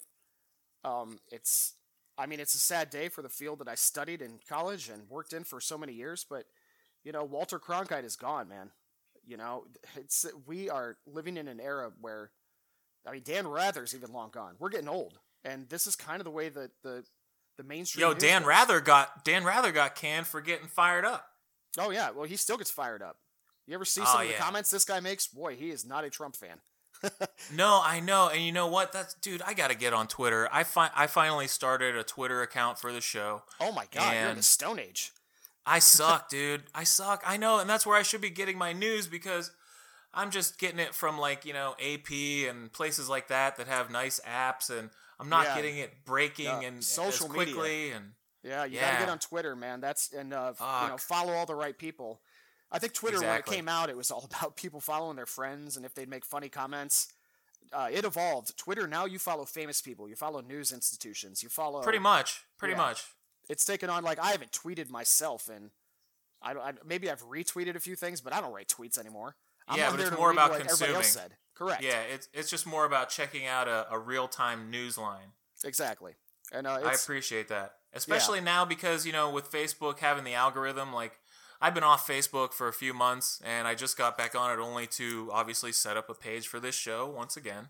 [0.84, 1.76] Um, it's,
[2.18, 5.10] I mean, it's a sad day for the field that I studied in college and
[5.10, 6.26] worked in for so many years.
[6.30, 6.46] But
[7.04, 8.72] you know, Walter Cronkite is gone, man.
[9.26, 12.32] You know, it's we are living in an era where,
[13.08, 14.56] I mean, Dan Rather's even long gone.
[14.60, 17.06] We're getting old, and this is kind of the way that the
[17.58, 18.02] the mainstream.
[18.02, 18.50] Yo, Dan goes.
[18.50, 21.26] Rather got Dan Rather got canned for getting fired up.
[21.78, 23.18] Oh yeah, well he still gets fired up.
[23.68, 24.38] You ever see Oh, some of yeah.
[24.38, 25.28] the comments this guy makes?
[25.28, 26.58] Boy, he is not a Trump fan.
[27.54, 28.92] No, I know, and you know what?
[28.94, 29.42] That's dude.
[29.42, 30.48] I gotta get on Twitter.
[30.52, 33.42] I fi- I finally started a Twitter account for the show.
[33.60, 35.12] Oh my god, you're in the Stone Age.
[35.66, 36.64] I suck, dude.
[36.76, 37.24] I suck.
[37.26, 39.52] I know, and that's where I should be getting my news because
[40.14, 42.12] I'm just getting it from like you know AP
[42.48, 45.56] and places like that that have nice apps, and I'm not Yeah.
[45.56, 47.54] getting it breaking Yeah, and social as media.
[47.56, 47.92] quickly.
[47.92, 48.12] And
[48.44, 49.82] Yeah, you gotta get on Twitter, man.
[49.82, 52.22] That's and uh, you know follow all the right people.
[52.72, 53.52] I think Twitter Exactly.
[53.52, 56.10] when it came out, it was all about people following their friends and if they'd
[56.10, 57.14] make funny comments.
[57.74, 58.58] Uh, it evolved.
[58.58, 62.74] Twitter now you follow famous people, you follow news institutions, you follow pretty much, pretty
[62.74, 62.78] yeah.
[62.80, 63.06] much.
[63.48, 65.70] It's taken on like I haven't tweeted myself and
[66.42, 69.36] I, don't- I maybe I've retweeted a few things, but I don't write tweets anymore.
[69.68, 71.38] I'm Yeah, but it's more about what everybody else consuming.
[71.54, 71.84] Correct.
[71.84, 75.34] Yeah, it's it's just more about checking out a, a real time news line.
[75.64, 76.14] Exactly.
[76.52, 80.92] And uh, I appreciate that, especially now because you know with Facebook having the algorithm.
[80.92, 81.20] Like
[81.62, 84.62] I've been off Facebook for a few months, and I just got back on it
[84.62, 87.68] only to obviously set up a page for this show once again.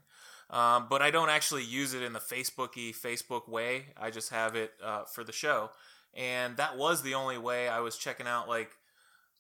[0.50, 3.88] Um, but I don't actually use it in the Facebooky Facebook way.
[3.98, 5.72] I just have it uh, for the show,
[6.14, 8.72] and that was the only way I was checking out like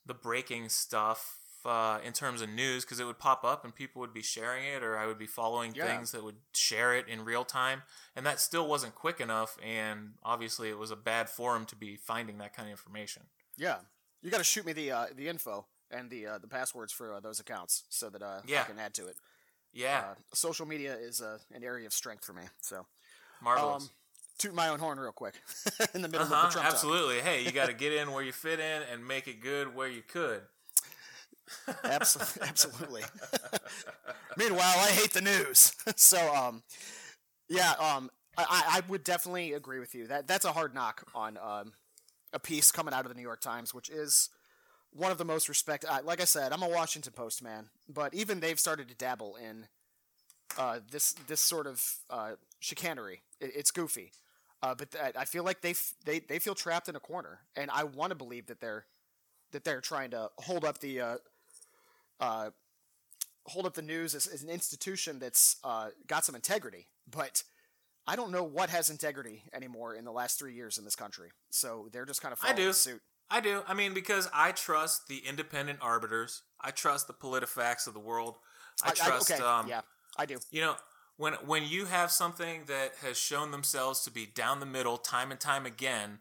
[0.05, 3.99] the breaking stuff uh, in terms of news because it would pop up and people
[3.99, 5.85] would be sharing it, or I would be following Yeah.
[5.85, 7.83] things that would share it in real time,
[8.15, 9.57] and that still wasn't quick enough.
[9.63, 13.23] And obviously, it was a bad forum to be finding that kind of information.
[13.57, 13.77] yeah.
[14.21, 17.13] You got to shoot me the uh, the info and the uh, the passwords for
[17.13, 18.61] uh, those accounts so that uh, Yeah.
[18.61, 19.15] I can add to it.
[19.73, 22.43] Yeah, Uh, social media is uh, an area of strength for me.
[22.61, 22.85] So
[23.41, 23.83] marvelous.
[23.83, 23.89] um,
[24.37, 25.35] toot my own horn real quick
[25.93, 26.73] in the middle of Uh-huh, the Trump talk.
[26.73, 27.19] absolutely.
[27.21, 29.87] Hey, you got to get in where you fit in and make it good where
[29.87, 30.41] you could.
[31.83, 32.47] Absolutely.
[32.47, 33.03] Absolutely.
[34.37, 35.73] Meanwhile, I hate the news.
[35.95, 36.63] so, um,
[37.49, 40.07] yeah, um, I, I I would definitely agree with you.
[40.07, 41.73] That that's a hard knock on um,
[42.33, 44.29] a piece coming out of the New York Times, which is
[44.91, 45.89] one of the most respected.
[46.03, 49.67] Like I said, I'm a Washington Post man, but even they've started to dabble in
[50.57, 53.21] uh, this this sort of uh, chicanery.
[53.39, 54.11] It, it's goofy,
[54.61, 57.39] uh, but th- I feel like they f- they they feel trapped in a corner,
[57.55, 58.85] and I want to believe that they're
[59.51, 61.17] that they're trying to hold up the uh,
[62.19, 62.49] uh,
[63.45, 66.87] hold up the news as, as an institution that's uh, got some integrity.
[67.09, 67.43] But
[68.07, 71.29] I don't know what has integrity anymore in the last three years in this country.
[71.49, 72.73] So they're just kind of I following do.
[72.73, 73.01] suit.
[73.29, 73.63] I do.
[73.67, 76.41] I mean, because I trust the independent arbiters.
[76.59, 78.35] I trust the PolitiFacts of the world.
[78.83, 79.31] I trust.
[79.31, 79.81] okay, um, yeah,
[80.17, 80.37] I do.
[80.51, 80.75] You know,
[81.17, 85.31] when when you have something that has shown themselves to be down the middle time
[85.31, 86.19] and time again,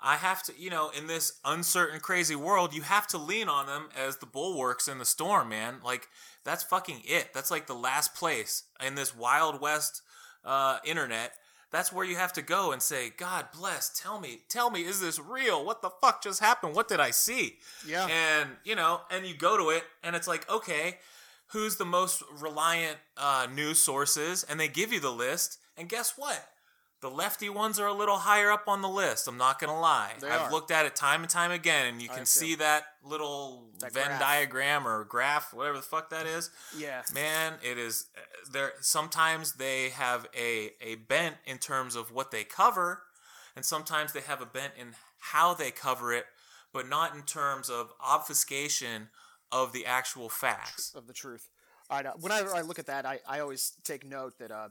[0.00, 3.66] I have to, you know, in this uncertain, crazy world, you have to lean on
[3.66, 5.76] them as the bulwarks in the storm, man.
[5.84, 6.08] Like
[6.44, 7.32] that's fucking it.
[7.34, 10.02] That's like the last place in this wild west
[10.44, 11.32] uh, internet.
[11.70, 13.90] That's where you have to go and say, God bless.
[13.90, 15.66] Tell me, tell me, is this real?
[15.66, 16.74] What the fuck just happened?
[16.74, 17.58] What did I see?
[17.86, 18.06] Yeah.
[18.06, 20.98] And you know, and you go to it, and it's like, okay,
[21.48, 24.44] who's the most reliant uh, news sources?
[24.48, 26.42] And they give you the list, and guess what?
[27.00, 29.28] The lefty ones are a little higher up on the list.
[29.28, 30.14] I'm not gonna lie.
[30.20, 30.50] They I've are.
[30.50, 32.26] looked at it time and time again, and you I can too.
[32.26, 34.20] see that little That Venn graph.
[34.20, 36.50] diagram or graph, whatever the fuck that is.
[36.76, 37.02] Yeah.
[37.14, 38.72] Man, it is uh, there.
[38.80, 43.04] Sometimes they have a a bent in terms of what they cover,
[43.54, 46.26] and sometimes they have a bent in how they cover it,
[46.72, 49.08] but not in terms of obfuscation
[49.52, 50.92] of the actual facts.
[50.96, 51.48] of the truth.
[51.88, 52.14] I know.
[52.20, 54.68] Whenever I look at that, I, I always take note that uh,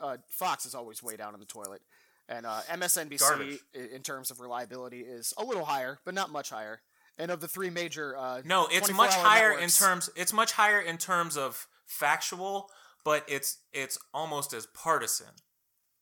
[0.00, 1.82] uh, Fox is always way down in the toilet,
[2.28, 3.58] and uh, MSNBC Garbage.
[3.74, 6.80] in terms of reliability is a little higher, but not much higher.
[7.18, 10.10] And of the three major, uh, No, it's much higher networks- in terms.
[10.16, 12.70] It's much higher in terms of factual,
[13.04, 15.34] but it's it's almost as partisan.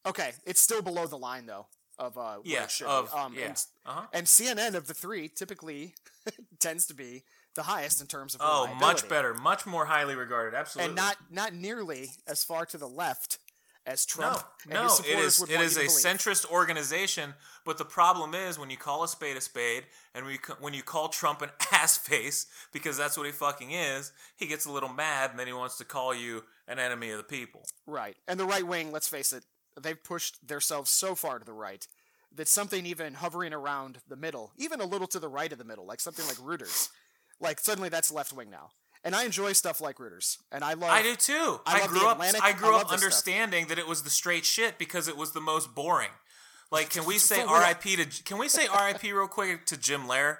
[0.06, 1.66] Okay, it's still below the line though
[1.98, 3.12] of uh, Yeah, of.
[3.12, 3.46] Um, yeah.
[3.46, 4.06] and, uh-huh.
[4.12, 5.94] and CNN of the three typically
[6.60, 7.24] tends to be
[7.56, 10.56] the highest in terms of Oh, much better, much more highly regarded.
[10.56, 10.90] Absolutely.
[10.90, 13.38] and not not nearly as far to the left
[13.90, 14.42] as Trump.
[14.68, 15.90] No, no, it is it is you a believe.
[15.90, 17.34] centrist organization.
[17.64, 20.72] But the problem is when you call a spade a spade, and we c- when
[20.74, 24.72] you call Trump an ass face because that's what he fucking is, he gets a
[24.72, 27.64] little mad, and then he wants to call you an enemy of the people.
[27.86, 28.16] Right.
[28.28, 29.44] And the right wing, let's face it,
[29.80, 31.86] they've pushed themselves so far to the right
[32.32, 35.64] that something even hovering around the middle, even a little to the right of the
[35.64, 36.88] middle, like something like Reuters,
[37.40, 38.70] like suddenly that's left wing now.
[39.02, 40.90] And I enjoy stuff like Reuters, and I love.
[40.90, 41.60] I do too.
[41.64, 42.16] I I, grew up.
[42.16, 42.42] Atlantic.
[42.42, 45.32] I I grew love up understanding that it was the straight shit because it was
[45.32, 46.10] the most boring.
[46.70, 47.96] Like, can we say R.I.P.
[47.96, 48.22] to?
[48.24, 49.10] Can we say R.I.P.
[49.12, 50.36] real quick to Jim Lehrer?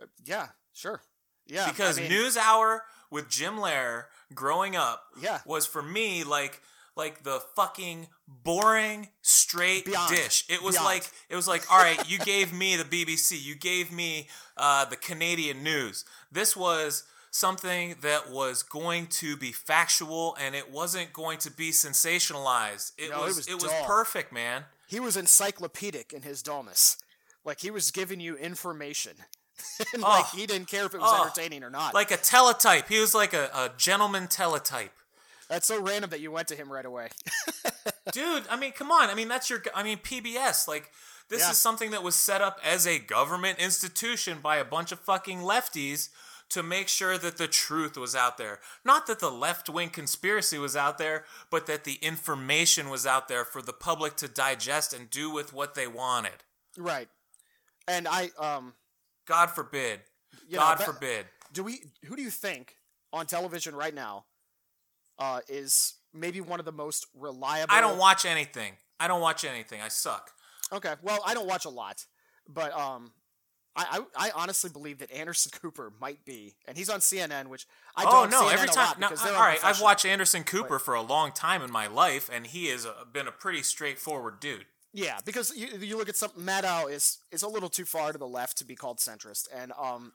[0.00, 1.02] Uh, yeah, sure.
[1.46, 4.04] Yeah, because I mean, News Hour with Jim Lehrer
[4.34, 5.40] growing up Yeah.
[5.44, 6.62] was for me like
[6.96, 10.10] like the fucking boring straight Beyond.
[10.14, 10.44] dish.
[10.48, 10.84] It was Beyond.
[10.86, 14.84] like it was like all right, you gave me the BBC, you gave me uh,
[14.84, 16.04] the Canadian news.
[16.30, 21.70] This was something that was going to be factual and it wasn't going to be
[21.70, 22.92] sensationalized.
[22.98, 24.64] It No, it was was it was perfect, man.
[24.88, 26.96] he was encyclopedic in his dullness.
[27.44, 29.12] Like he was giving you information.
[29.94, 30.36] and like Oh.
[30.36, 31.22] he didn't care if it was Oh.
[31.24, 31.94] entertaining or not.
[31.94, 32.88] Like a teletype.
[32.88, 34.92] He was like a, a gentleman teletype.
[35.50, 37.08] That's so random that you went to him right away.
[38.12, 40.90] dude i mean come on i mean that's your i mean pbs like
[41.28, 41.50] this Yeah.
[41.50, 45.40] is something that was set up as a government institution by a bunch of fucking
[45.40, 46.08] lefties
[46.48, 50.74] to make sure that the truth was out there not that the left-wing conspiracy was
[50.74, 55.08] out there but that the information was out there for the public to digest and
[55.10, 56.42] do with what they wanted
[56.78, 57.08] right.
[57.86, 58.74] And I um
[59.26, 60.00] god forbid
[60.48, 62.76] You know, god forbid do we who do you think
[63.12, 64.24] on television right now
[65.20, 69.44] uh, is maybe one of the most reliable i don't watch anything i don't watch
[69.44, 70.32] anything i suck
[70.72, 72.04] okay well i don't watch a lot
[72.48, 73.12] but um
[73.76, 77.66] I, I, I honestly believe that Anderson Cooper might be, and he's on CNN, which
[77.96, 78.42] I oh don't no!
[78.42, 79.64] CNN Every time, no, all right.
[79.64, 83.28] I've watched Anderson Cooper for a long time in my life, and he has been
[83.28, 84.66] a pretty straightforward dude.
[84.92, 88.18] Yeah, because you, you look at something Maddow is is a little too far to
[88.18, 90.12] the left to be called centrist, and um,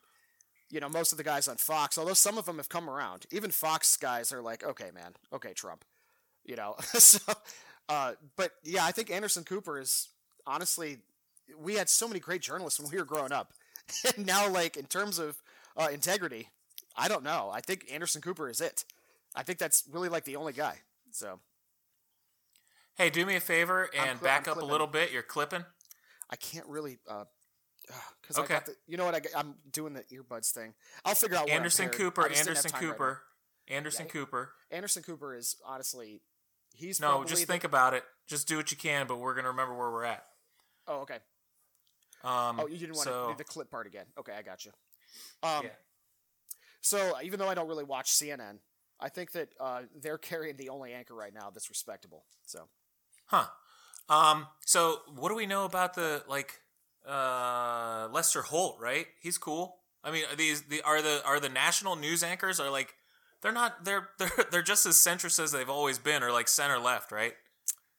[0.75, 3.25] you know most of the guys on Fox, although some of them have come around,
[3.31, 5.85] even Fox guys are like, okay, man, okay, Trump,
[6.43, 6.75] you know.
[6.81, 7.19] so,
[7.87, 10.09] uh, but yeah, I think Anderson Cooper is
[10.45, 10.97] honestly,
[11.57, 13.53] we had so many great journalists when we were growing up,
[14.17, 15.41] and now like in terms of
[15.77, 16.49] uh, integrity,
[16.97, 17.49] I don't know.
[17.53, 18.83] I think Anderson Cooper is it.
[19.33, 20.79] I think that's really like the only guy.
[21.11, 21.39] So
[22.97, 25.13] Hey, do me a favor and cli- back I'm up a little bit.
[25.13, 25.63] You're clipping.
[26.29, 26.97] I can't really.
[27.09, 27.25] uh
[28.21, 28.53] because Okay.
[28.53, 30.73] I got the, you know what I, am doing the earbuds thing.
[31.03, 31.49] I'll figure out.
[31.49, 31.89] Anderson.
[31.89, 32.23] Cooper.
[32.25, 32.91] I just didn't have Anderson time right.
[32.97, 33.21] Cooper.
[33.67, 34.11] Anderson Yeah.
[34.11, 34.51] Cooper.
[34.71, 36.21] Anderson Cooper is honestly,
[36.75, 38.03] he's No, just the- think about it.
[38.27, 40.25] Just do what you can, but we're gonna remember where we're at.
[40.87, 41.19] Oh, okay.
[42.23, 44.05] Um, Oh, you didn't want to do the clip part again.
[44.17, 44.71] Okay, I got you.
[45.43, 45.69] Um, yeah.
[46.81, 48.59] so even though I don't really watch CNN,
[48.99, 52.25] I think that uh, they're carrying the only anchor right now that's respectable.
[52.45, 52.67] So
[53.27, 53.47] Huh.
[54.07, 54.47] Um.
[54.65, 56.61] So, what do we know about the like
[57.07, 58.77] uh Lester Holt?
[58.79, 59.07] Right?
[59.21, 59.77] He's cool.
[60.03, 62.93] I mean, are these the are the are the national news anchors are like
[63.41, 66.79] they're not they're they're they're just as centrist as they've always been, or like center
[66.79, 67.33] left, right?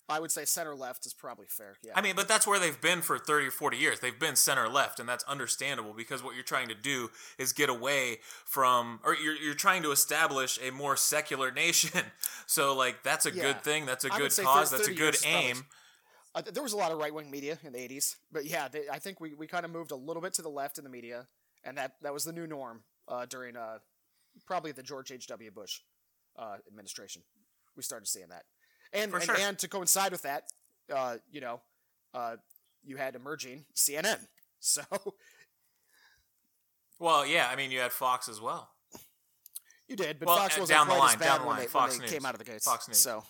[0.09, 1.75] I would say center left is probably fair.
[1.83, 1.91] Yeah.
[1.97, 3.99] I mean, but that's where they've been for 30 or 40 years.
[3.99, 7.69] They've been center left, and that's understandable because what you're trying to do is get
[7.69, 11.91] away from, or you're, you're trying to establish a more secular nation.
[12.47, 13.43] So, like, that's a Yeah.
[13.43, 13.85] good thing.
[13.85, 14.71] That's a I good cause.
[14.71, 15.65] That's a good is probably- aim.
[16.37, 18.83] Uh, there was a lot of right wing media in the '80s, but yeah, they,
[18.93, 20.91] I think we, we kind of moved a little bit to the left in the
[20.91, 21.27] media,
[21.65, 23.79] and that that was the new norm uh, during uh,
[24.47, 25.27] probably the George H.
[25.29, 25.51] W.
[25.51, 25.81] Bush
[26.39, 27.23] uh, administration.
[27.75, 28.43] We started seeing that,
[28.93, 29.37] and and, sure.
[29.39, 30.43] and to coincide with that,
[30.95, 31.63] uh, you know,
[32.13, 32.37] uh,
[32.85, 34.19] you had emerging CNN.
[34.59, 34.83] So
[36.99, 38.71] Well, yeah, I mean, you had Fox as well.
[39.87, 41.57] you did, but Well, Fox wasn't down the quite line, as bad down the when
[41.57, 42.13] line, they, Fox when they News.
[42.13, 42.65] came out of the gates.
[42.65, 42.97] Fox News.
[42.99, 43.23] So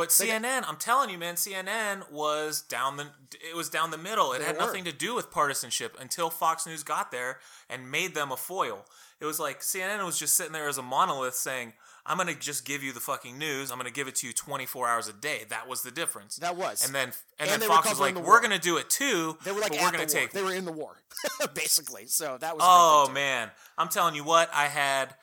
[0.00, 4.32] But CNN, I'm telling you, man, CNN was down the it was down the middle.
[4.32, 4.62] It had were.
[4.62, 8.86] nothing to do with partisanship until Fox News got there and made them a foil.
[9.20, 11.74] It was like CNN was just sitting there as a monolith saying,
[12.06, 13.70] "I'm going to just give you the fucking news.
[13.70, 16.36] I'm going to give it to you 24 hours a day." That was the difference.
[16.36, 18.88] that was, and then and, And then Fox was like, "We're going to do it
[18.88, 20.96] too." they were like we're going to take They were in the war,
[21.54, 22.06] basically.
[22.06, 22.62] So that was.
[22.64, 25.14] Oh man, I'm telling you what, I had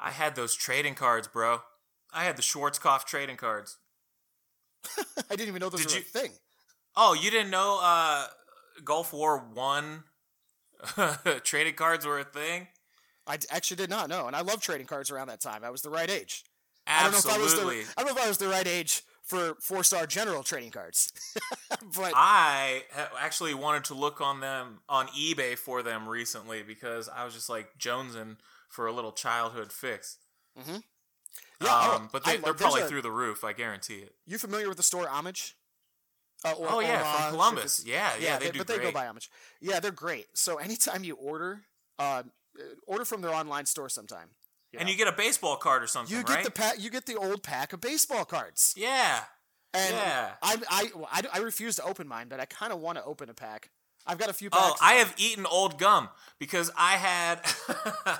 [0.00, 1.60] I had those trading cards, bro.
[2.12, 3.76] I had the Schwarzkopf trading cards.
[5.30, 6.32] I didn't even know those Did were you- a thing.
[6.96, 8.26] Oh, you didn't know uh,
[8.84, 10.04] Gulf War One
[11.42, 12.68] trading cards were a thing?
[13.26, 15.64] I actually did not know, and I love trading cards around that time.
[15.64, 16.44] I was the right age.
[16.86, 16.94] Absolutely.
[16.96, 18.66] I don't know if I was the I don't know if I was the right
[18.66, 21.12] age for four star general trading cards,
[21.96, 22.82] but I
[23.18, 27.48] actually wanted to look on them on eBay for them recently because I was just
[27.48, 28.36] like jonesing
[28.68, 30.18] for a little childhood fix.
[31.62, 33.44] Yeah, um, but they, they're probably a- through the roof.
[33.44, 34.14] I guarantee it.
[34.26, 35.56] You familiar with the store Homage?
[36.44, 37.78] Uh, or, Oh yeah, Orange, from Columbus.
[37.80, 38.78] it's- Yeah, yeah, they, they- do but great.
[38.80, 39.30] they go by Homage.
[39.60, 40.26] Yeah, they're great.
[40.34, 41.62] So anytime you order,
[41.98, 42.24] uh,
[42.86, 44.28] order from their online store sometime.
[44.72, 44.92] you and know.
[44.92, 46.44] you get a baseball card or something, you get right?
[46.44, 46.74] the pack.
[46.78, 48.74] You get the old pack of baseball cards.
[48.76, 49.20] yeah.
[49.72, 50.30] And Yeah.
[50.42, 53.04] I, I, well, I, I refuse to open mine, but I kind of want to
[53.04, 53.70] open a pack.
[54.06, 54.62] I've got a few packs.
[54.66, 57.40] Oh, I have eaten old gum because I had,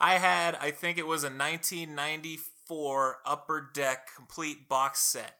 [0.00, 5.36] I had, I think it was a 1994 For upper Deck complete box set,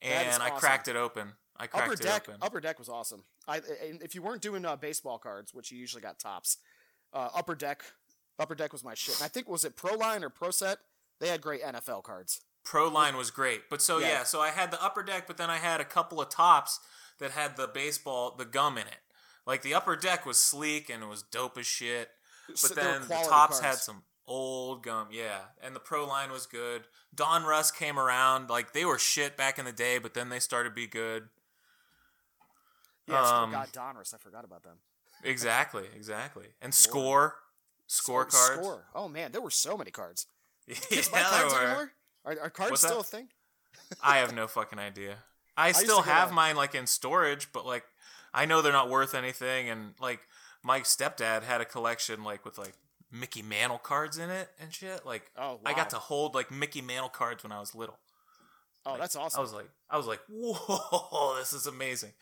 [0.00, 1.32] and I cracked it open.
[1.56, 2.28] I cracked Upper it Deck.
[2.28, 2.40] open.
[2.40, 3.24] Upper Deck was awesome.
[3.46, 6.58] I and if you weren't doing uh, baseball cards, which you usually got Topps,
[7.12, 7.82] uh, Upper Deck.
[8.38, 9.16] Upper Deck was my shit.
[9.16, 10.78] And I think was it Pro Line or Pro Set?
[11.20, 12.40] They had great NFL cards.
[12.64, 14.08] Pro line was great, but so yeah.
[14.08, 14.22] Yeah.
[14.24, 16.80] so I had the Upper Deck, but then I had a couple of Topps
[17.18, 19.00] that had the baseball, the gum in it.
[19.46, 22.10] Like the Upper Deck was sleek and it was dope as shit.
[22.48, 25.40] But were then the Topps had some old gum, yeah.
[25.62, 26.82] And the pro line was good.
[27.14, 30.70] Donruss came around, like they were shit back in the day, but then they started
[30.70, 31.28] to be good.
[33.06, 34.14] Yes, I um, Donruss.
[34.14, 34.76] I forgot about them.
[35.24, 36.46] Exactly, exactly.
[36.62, 37.36] And score,
[37.86, 38.60] score cards.
[38.60, 38.86] Score.
[38.94, 40.26] Oh man, there were so many cards.
[40.66, 41.60] yeah, buy cards were.
[41.60, 41.92] anymore?
[42.24, 42.88] Are, are cards What's that?
[42.88, 43.28] still a thing?
[44.02, 45.16] I have no fucking idea.
[45.56, 47.84] I used still have mine like in storage, but like
[48.32, 49.68] I know they're not worth anything.
[49.68, 50.20] And like
[50.62, 52.74] my stepdad had a collection like with like
[53.12, 55.04] Mickey Mantle cards in it and shit.
[55.06, 57.98] Like Oh, I got to hold like Mickey Mantle cards when I was little.
[58.86, 59.38] Oh, Like, that's awesome.
[59.38, 62.12] I was like, I was like, whoa, this is amazing.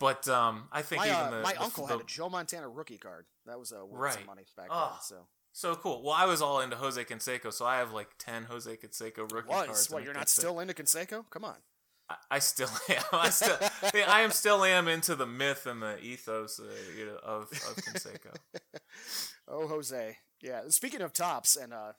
[0.00, 2.28] But um, I think my even uh, the my the- uncle the- had a Joe
[2.28, 3.26] Montana rookie card.
[3.46, 4.14] That was uh, worth Right.
[4.14, 4.98] some money back Oh, then.
[5.02, 5.16] So
[5.52, 6.02] so cool.
[6.02, 9.48] Well, I was all into Jose Canseco, so I have like ten Jose Canseco rookie
[9.48, 9.68] cards.
[9.68, 10.04] was what?
[10.04, 11.24] You're not still into Canseco?
[11.30, 11.56] Come on.
[12.10, 13.02] I, I still am.
[13.12, 13.56] I still,
[14.08, 16.64] I am still am into the myth and the ethos uh,
[16.98, 18.34] you know, of of Canseco.
[19.46, 20.16] Oh, Jose.
[20.42, 20.62] Yeah.
[20.68, 21.92] Speaking of Topps and uh,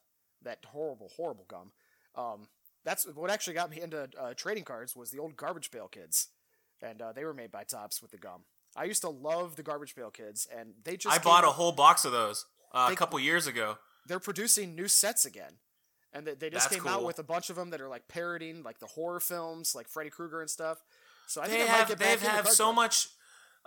[0.43, 1.71] that horrible, horrible gum,
[2.15, 2.47] um,
[2.85, 6.27] that's what actually got me into uh, trading cards was the old Garbage Pail Kids,
[6.81, 8.43] and uh, they were made by Topps with the gum.
[8.75, 11.71] I used to love the Garbage Pail Kids, and they just I bought a whole
[11.71, 13.77] box of those uh, a couple years ago.
[14.07, 15.53] They're producing new sets again,
[16.13, 18.07] and they, they just That's came out with a bunch of them that are like
[18.07, 20.81] parodying like the horror films, like Freddy Krueger and stuff.
[21.27, 23.09] So I think They I might have get they have so much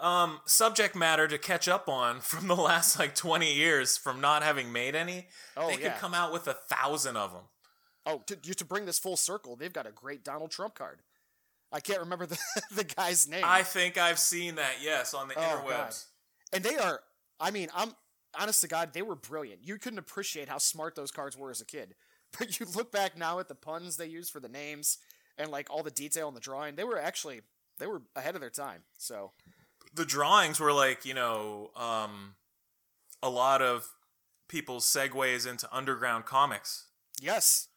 [0.03, 4.42] um, subject matter to catch up on from the last like twenty years from not
[4.42, 5.28] having made any.
[5.57, 7.42] Oh they could come out with a thousand of them.
[8.05, 11.00] Oh, to, to bring this full circle, they've got a great Donald Trump card.
[11.70, 12.38] I can't remember the
[12.74, 13.44] the guy's name.
[13.46, 14.74] I think I've seen that.
[14.82, 15.68] Yes, on the Oh, interwebs.
[15.70, 15.94] God.
[16.53, 17.00] and they are.
[17.40, 17.94] I mean, I'm
[18.38, 19.61] honest to God, they were brilliant.
[19.66, 21.94] You couldn't appreciate how smart those cards were as a kid.
[22.38, 24.96] But you look back now at the puns they used for the names
[25.36, 26.76] and like all the detail in the drawing.
[26.76, 27.42] They were actually
[27.78, 28.84] they were ahead of their time.
[28.96, 29.32] So
[29.95, 32.35] The drawings were like you know um,
[33.22, 33.89] a lot of
[34.49, 36.87] people's segues into underground comics.
[37.20, 37.68] yes,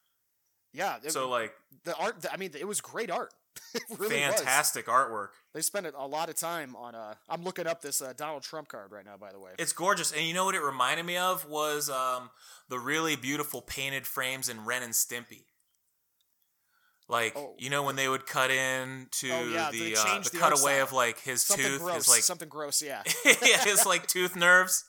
[0.73, 0.97] yeah.
[1.03, 1.53] it- So like
[1.83, 2.25] the art.
[2.31, 3.33] I mean, it was great art.
[3.97, 4.35] really was.
[4.35, 5.29] fantastic artwork.
[5.53, 6.93] They spent a lot of time on.
[6.93, 9.15] Uh, I'm looking up this uh, Donald Trump card right now.
[9.17, 12.29] By the way, It's gorgeous, and you know what it reminded me of was um,
[12.67, 15.43] the really beautiful painted frames in Ren and Stimpy.
[17.07, 17.53] Like Oh.
[17.59, 20.79] you know when they would cut in to Oh, yeah, the uh, the the cutaway
[20.79, 21.95] of like his something tooth, gross.
[21.97, 22.81] his like something gross.
[22.81, 23.03] Yeah.
[23.25, 24.85] yeah, his like tooth nerves,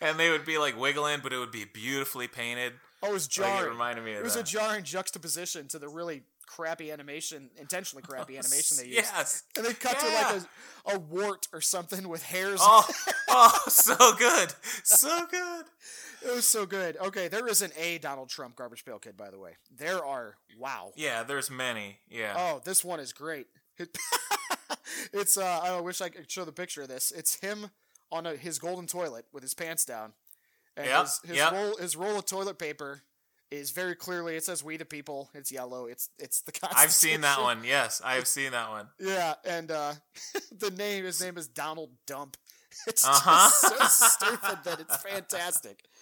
[0.00, 2.74] and they would be like wiggling, but it would be beautifully painted.
[3.02, 3.66] Oh, it was Like, jarring.
[3.66, 4.40] it reminded me of It was that.
[4.48, 8.96] a jarring juxtaposition to the really crappy animation, intentionally crappy animation they used.
[8.98, 9.42] Yes.
[9.56, 10.08] And they cut Yeah.
[10.08, 10.42] to like
[10.86, 12.60] a, a wart or something with hairs.
[12.62, 12.88] Oh,
[13.28, 14.54] oh, so good,
[14.84, 15.64] so good.
[16.24, 16.96] It was so good.
[16.96, 19.52] Okay, there isn't a Donald Trump garbage pail kid, by the way.
[19.76, 20.36] There are.
[20.58, 20.92] Wow.
[20.96, 21.98] Yeah, there's many.
[22.08, 22.34] Yeah.
[22.36, 23.46] Oh, this one is great.
[25.12, 25.36] It's.
[25.36, 27.12] uh I wish I could show the picture of this.
[27.12, 27.70] It's him
[28.10, 30.12] on a, his golden toilet with his pants down,
[30.76, 31.52] and Yep, his his yep.
[31.52, 33.02] roll his roll of toilet paper
[33.50, 35.86] is very clearly it says "We the People." It's yellow.
[35.86, 36.52] It's it's the.
[36.76, 37.62] I've seen that one.
[37.64, 38.88] Yes, I've seen that one.
[38.98, 39.92] Yeah, and uh
[40.58, 42.36] the name his name is Donald Dump.
[42.86, 43.50] It's Uh-huh.
[43.78, 45.84] just so stupid that it's fantastic.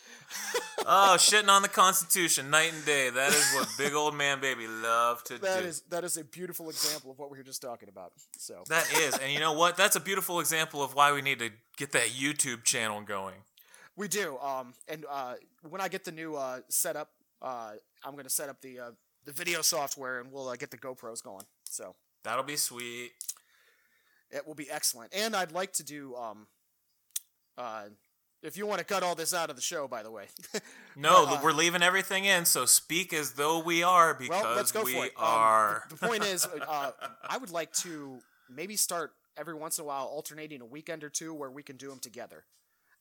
[0.87, 3.09] Oh, shitting on the Constitution night and day.
[3.09, 5.69] That is what big old man baby love to That do.
[5.69, 8.13] is that is a beautiful example of what we were just talking about.
[8.37, 9.77] So That is, and you know what?
[9.77, 13.37] That's a beautiful example of why we need to get that YouTube channel going.
[13.97, 14.37] we do.
[14.39, 17.11] Um, and uh, when I get the new uh setup,
[17.41, 17.73] uh,
[18.05, 18.91] I'm gonna set up the uh,
[19.25, 21.45] the video software, and we'll uh, get the GoPros going.
[21.65, 21.95] So
[22.25, 23.13] That'll be sweet.
[24.31, 25.15] it will be excellent.
[25.15, 26.47] And I'd like to do um,
[27.57, 27.85] uh,
[28.43, 30.27] if you want to cut all this out of the show, by the way.
[30.97, 34.71] No, Uh, we're leaving everything in, so speak as though we are because well, let's
[34.71, 35.13] go we for it.
[35.17, 35.85] Um, are.
[35.91, 36.93] the point is, uh,
[37.29, 41.09] I would like to maybe start every once in a while alternating a weekend or
[41.11, 42.45] two where we can do them together.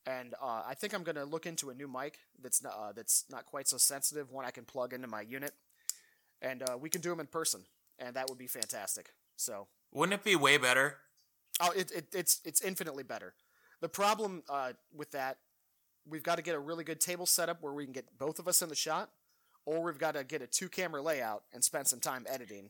[0.08, 2.92] And uh, I think I'm going to look into a new mic that's not, uh,
[2.94, 5.54] that's not quite so sensitive, one I can plug into my unit,
[6.42, 7.62] and uh, we can do them in person,
[8.00, 9.14] and that would be fantastic.
[9.36, 10.98] So, Wouldn't it be way better?
[11.62, 13.36] oh, it, it, it's it's infinitely better.
[13.84, 15.40] The problem uh, with that,
[16.08, 18.48] we've got to get a really good table setup where we can get both of
[18.48, 19.10] us in the shot,
[19.66, 22.70] or we've got to get a two camera layout and spend some time editing.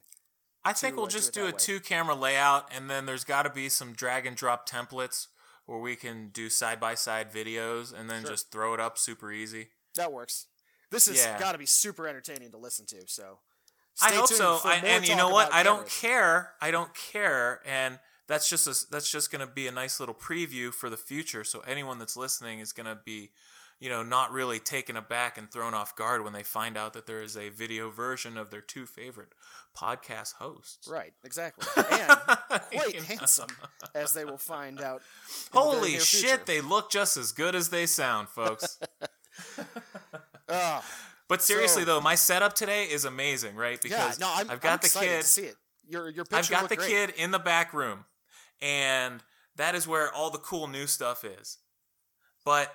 [0.66, 1.52] I think we'll uh, do just it do, a way.
[1.56, 5.28] two camera layout, and then there's got to be some drag and drop templates
[5.68, 8.32] where we can do side by side videos and then Sure.
[8.32, 9.68] just throw it up super easy.
[9.94, 10.48] That works.
[10.90, 11.38] This has Yeah.
[11.38, 13.08] got to be super entertaining to listen to.
[13.08, 13.38] So,
[14.02, 14.62] I hope tuned so.
[14.64, 15.54] I, and you know what?
[15.54, 16.56] I don't care.
[16.60, 17.62] I don't care.
[17.68, 20.98] And that's just a, that's just going to be a nice little preview for the
[20.98, 21.44] future.
[21.44, 23.32] So anyone that's listening is going to be,
[23.80, 27.06] you know, not really taken aback and thrown off guard when they find out that
[27.06, 29.30] there is a video version of their two favorite
[29.78, 30.88] podcast hosts.
[30.88, 32.10] Right, exactly, and
[32.72, 33.50] quite handsome,
[33.96, 35.02] as they will find out.
[35.02, 36.46] in the Holy shit!
[36.46, 38.80] They look just as good as they sound, folks.
[40.50, 40.86] Ah,
[41.28, 43.80] But seriously So- though, my setup today is amazing, right?
[43.84, 45.22] yeah, Because no, I'm, I've got I'm the kid.
[45.22, 45.56] to see it.
[45.88, 46.90] Your your I've got the great.
[46.90, 48.06] kid in the back room,
[48.64, 49.22] and
[49.58, 51.58] that is where all the cool new stuff is.
[52.46, 52.74] But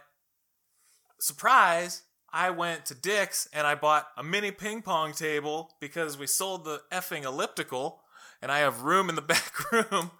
[1.18, 6.26] surprise, I went to Dick's and I bought a mini ping pong table because we
[6.26, 8.02] sold the effing elliptical,
[8.42, 10.12] and I have room in the back room,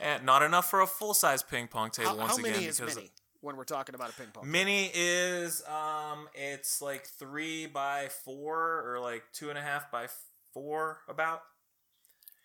[0.00, 2.68] and not enough for a full size ping pong table How, once how many again
[2.68, 3.10] is because mini
[3.40, 4.50] when we're talking about a ping pong?
[4.50, 10.08] Mini is um it's like three by four or like two and a half by
[10.52, 11.42] four about.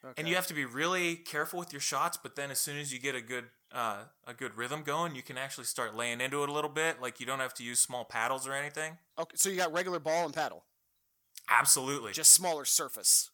[0.03, 0.13] Okay.
[0.17, 2.93] And you have to be really careful with your shots, but then as soon as
[2.93, 6.41] you get a good uh, a good rhythm going, you can actually start laying into
[6.41, 7.01] it a little bit.
[7.01, 8.97] Like you don't have to use small paddles or anything.
[9.17, 10.63] okay, so you got regular ball and paddle,
[11.49, 12.13] Absolutely.
[12.13, 13.29] just smaller surface.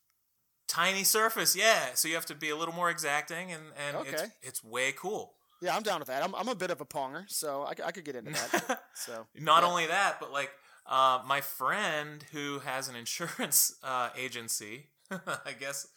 [0.68, 1.94] tiny surface, yeah.
[1.94, 4.32] So you have to be a little more exacting and, and it's Okay.
[4.42, 5.36] it's way cool.
[5.62, 6.22] Yeah, I'm down with that.
[6.24, 8.84] I'm, I'm a bit of a ponger, so I, I could get into that.
[8.94, 9.70] so Not yeah.
[9.70, 10.52] only that, but like
[10.86, 15.88] uh, my friend who has an insurance uh, agency, I guess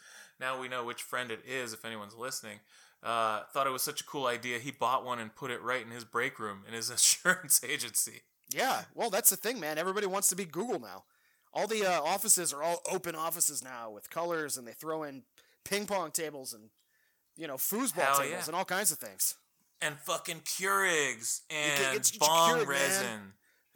[0.40, 2.58] now we know which friend it is if anyone's listening.
[3.02, 4.58] Uh, thought it was such a cool idea.
[4.58, 8.22] He bought one and put it right in his break room in his insurance agency.
[8.52, 9.78] Yeah, well, that's the thing, man.
[9.78, 11.04] Everybody wants to be Google now.
[11.52, 15.22] All the uh, offices are all open offices now with colors, and they throw in
[15.64, 16.70] ping pong tables and
[17.36, 18.44] you know foosball Hell tables yeah.
[18.46, 19.34] and all kinds of things.
[19.80, 22.66] And fucking Keurigs and get bong Keurig, man.
[22.68, 23.20] resin.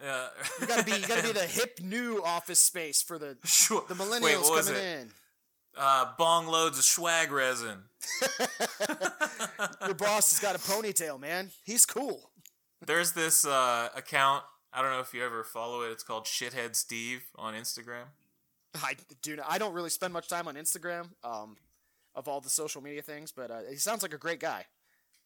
[0.04, 0.28] Uh,
[0.60, 3.84] You gotta be you gotta be the hip new office space for the Sure.
[3.88, 5.10] the millennials was coming in.
[5.76, 7.78] Uh, bong loads of swag resin.
[9.86, 11.50] Your boss has got a ponytail, man.
[11.64, 12.30] He's cool.
[12.84, 14.44] There's this uh, account.
[14.72, 15.90] I don't know if you ever follow it.
[15.90, 18.04] It's called Shithead Steve on Instagram.
[18.74, 19.36] I do.
[19.36, 21.56] Not, I don't really spend much time on Instagram, um,
[22.14, 24.64] of all the social media things, but uh, he sounds like a great guy.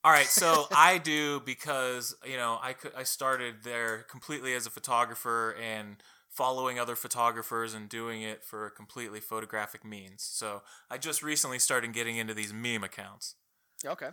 [0.04, 4.66] All right, so I do because you know I could, I started there completely as
[4.66, 5.96] a photographer and
[6.36, 10.22] following other photographers and doing it for a completely photographic means.
[10.22, 13.36] So I just recently started getting into these meme accounts.
[13.84, 14.10] Okay.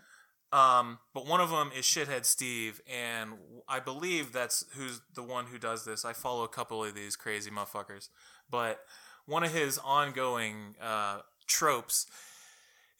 [0.53, 3.31] Um, but one of them is Shithead Steve, and
[3.67, 6.05] I believe that's who's the one who does this.
[6.05, 8.09] I follow a couple of these crazy motherfuckers,
[8.49, 8.79] but
[9.25, 12.05] one of his ongoing uh, tropes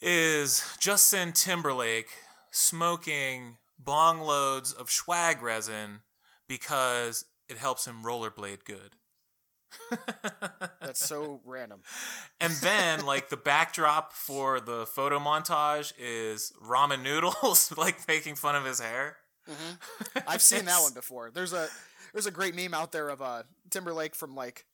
[0.02, 2.10] is Justin Timberlake
[2.52, 6.02] smoking bong loads of swag resin
[6.48, 8.96] because it helps him rollerblade good.
[10.82, 11.82] That's so random.
[12.40, 18.56] And then, like the backdrop for the photo montage is ramen noodles, like making fun
[18.56, 19.18] of his hair.
[20.28, 21.32] I've seen that one before.
[21.32, 21.68] There's a
[22.14, 24.66] there's a great meme out there of uh, Timberlake from like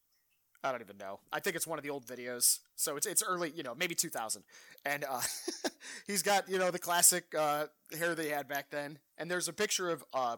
[0.63, 1.19] I don't even know.
[1.31, 2.59] I think it's one of the old videos.
[2.75, 4.43] So it's it's early, you know, maybe 2000.
[4.85, 5.21] And uh,
[6.07, 8.99] he's got, you know, the classic uh, hair that he had back then.
[9.17, 10.37] And there's a picture of uh,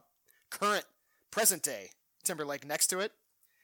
[0.50, 0.86] current
[1.32, 1.90] present day
[2.24, 3.12] Timberlake next to it.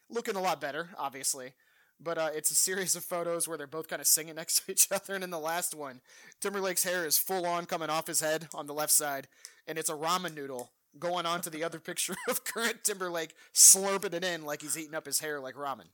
[0.09, 1.53] Looking a lot better, obviously.
[1.99, 4.71] But uh, it's a series of photos where they're both kind of singing next to
[4.71, 5.15] each other.
[5.15, 6.01] And in the last one,
[6.39, 9.27] Timberlake's hair is full on coming off his head on the left side.
[9.67, 14.13] And it's a ramen noodle going on to the other picture of current Timberlake slurping
[14.13, 15.89] it in like he's eating up his hair like ramen.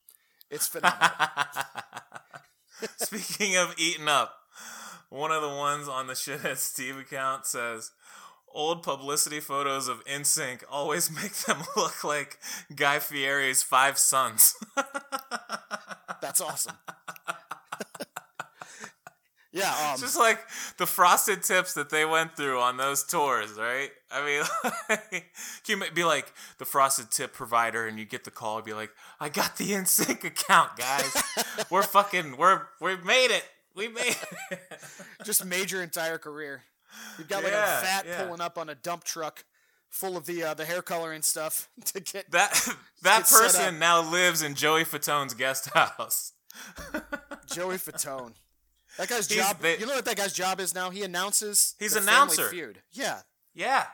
[0.50, 1.10] It's phenomenal.
[2.98, 4.36] Speaking of eating up,
[5.10, 7.92] one of the ones on the shithead Steve account says,
[8.54, 12.38] "Old publicity photos of NSYNC always make them look like
[12.76, 14.56] Guy Fieri's five sons."
[16.22, 16.76] That's awesome.
[19.52, 20.40] yeah, um, Just like
[20.78, 23.90] the frosted tips that they went through on those tours, right?
[24.10, 24.44] I mean,
[25.10, 25.22] can
[25.68, 28.74] you might be like the frosted tip provider, and you get the call, and be
[28.74, 31.22] like, "I got the NSYNC account, guys.
[31.70, 33.44] we're fucking, we're we made it.
[33.76, 34.16] We made
[34.52, 34.60] it."
[35.26, 36.64] just made your entire career.
[37.18, 38.24] You've got like Yeah, a vat yeah.
[38.24, 39.44] pulling up on a dump truck
[39.90, 42.52] full of the uh, the hair coloring stuff to get That
[43.04, 46.34] that Get person now lives in Joey Fatone's guest house.
[47.48, 48.34] Joey Fatone.
[48.98, 49.60] That guy's He's- job.
[49.62, 50.90] they- you know what that guy's job is now?
[50.92, 51.76] He announces.
[51.80, 52.50] He's the announcer.
[52.50, 52.82] Feud.
[52.92, 53.22] Yeah,
[53.54, 53.86] Yeah.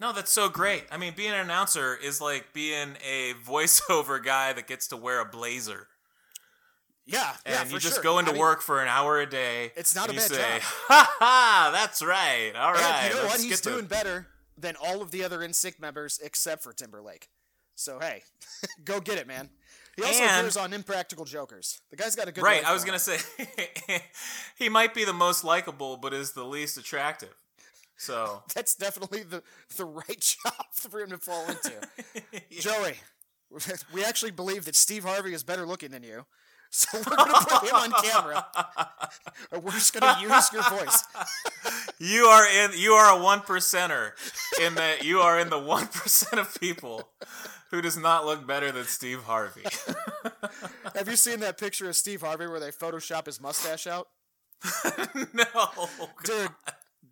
[0.00, 0.84] No, that's so great.
[0.92, 5.18] I mean, being an announcer is like being a voiceover guy that gets to wear
[5.20, 5.88] a blazer.
[7.08, 7.74] Yeah, And yeah.
[7.74, 8.02] you just sure.
[8.02, 9.72] go into I mean, work for an hour a day.
[9.76, 10.62] It's not and a bad say, job.
[10.88, 11.70] Ha ha!
[11.72, 12.52] That's right.
[12.54, 13.08] All and right.
[13.10, 13.40] you know what?
[13.40, 17.28] He's the- doing better than all of the other NSYNC members except for Timberlake.
[17.74, 18.22] So hey,
[18.84, 19.50] go get it, man.
[19.96, 21.80] He also And- appears on Impractical Jokers.
[21.90, 22.44] The guy's got a good.
[22.44, 22.64] Right.
[22.64, 23.46] I was going gonna on.
[23.86, 24.02] say
[24.58, 27.34] he might be the most likable, but is the least attractive.
[27.96, 29.42] So That's definitely the
[29.76, 31.72] the right job for him to fall into.
[32.50, 32.94] Joey,
[33.92, 36.24] we actually believe that Steve Harvey is better looking than you.
[36.70, 38.46] So we're going to put him on camera.
[39.52, 41.02] or we're just going to use your voice.
[41.98, 42.72] you are in.
[42.76, 44.10] You are a one percenter
[44.60, 47.08] in that you are in the one percent of people
[47.70, 49.62] who does not look better than Steve Harvey.
[50.94, 54.08] Have you seen that picture of Steve Harvey where they Photoshop his mustache out?
[55.32, 55.88] no.
[56.24, 56.50] Dude,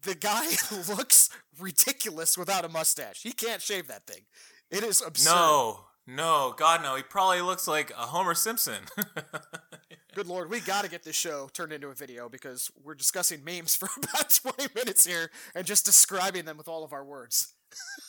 [0.03, 0.47] the guy
[0.95, 3.23] looks ridiculous without a mustache.
[3.23, 4.23] He can't shave that thing.
[4.71, 5.31] It is absurd.
[5.31, 5.81] No.
[6.07, 6.55] No.
[6.57, 6.97] God no.
[6.97, 8.85] He probably looks like a Homer Simpson.
[10.15, 13.45] Good lord, we got to get this show turned into a video because we're discussing
[13.45, 17.53] memes for about 20 minutes here and just describing them with all of our words.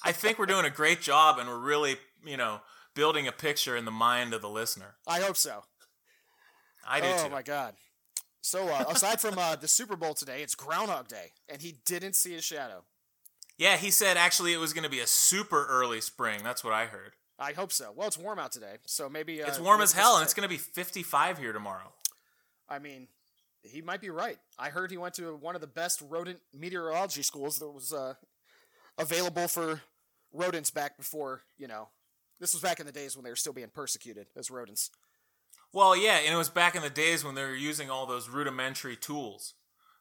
[0.05, 2.61] I think we're doing a great job, and we're really, you know,
[2.95, 4.95] building a picture in the mind of the listener.
[5.05, 5.63] I hope so.
[6.87, 7.29] I do oh too.
[7.29, 7.73] my god.
[8.39, 12.15] So uh, aside from uh, the Super Bowl today, it's Groundhog Day, and he didn't
[12.15, 12.85] see his shadow.
[13.57, 16.39] Yeah, he said actually it was going to be a super early spring.
[16.41, 17.16] That's what I heard.
[17.39, 17.91] I hope so.
[17.95, 20.47] Well, it's warm out today, so maybe uh, It's warm as hell, and it's going
[20.47, 21.93] to be 55 here tomorrow.
[22.67, 23.07] I mean,
[23.63, 24.37] he might be right.
[24.57, 28.15] I heard he went to one of the best rodent meteorology schools that was uh,
[28.97, 29.81] available for
[30.33, 31.89] rodents back before you know.
[32.39, 34.91] This was back in the days when they were still being persecuted as rodents.
[35.73, 38.29] Well, yeah, and it was back in the days when they were using all those
[38.29, 39.55] rudimentary tools,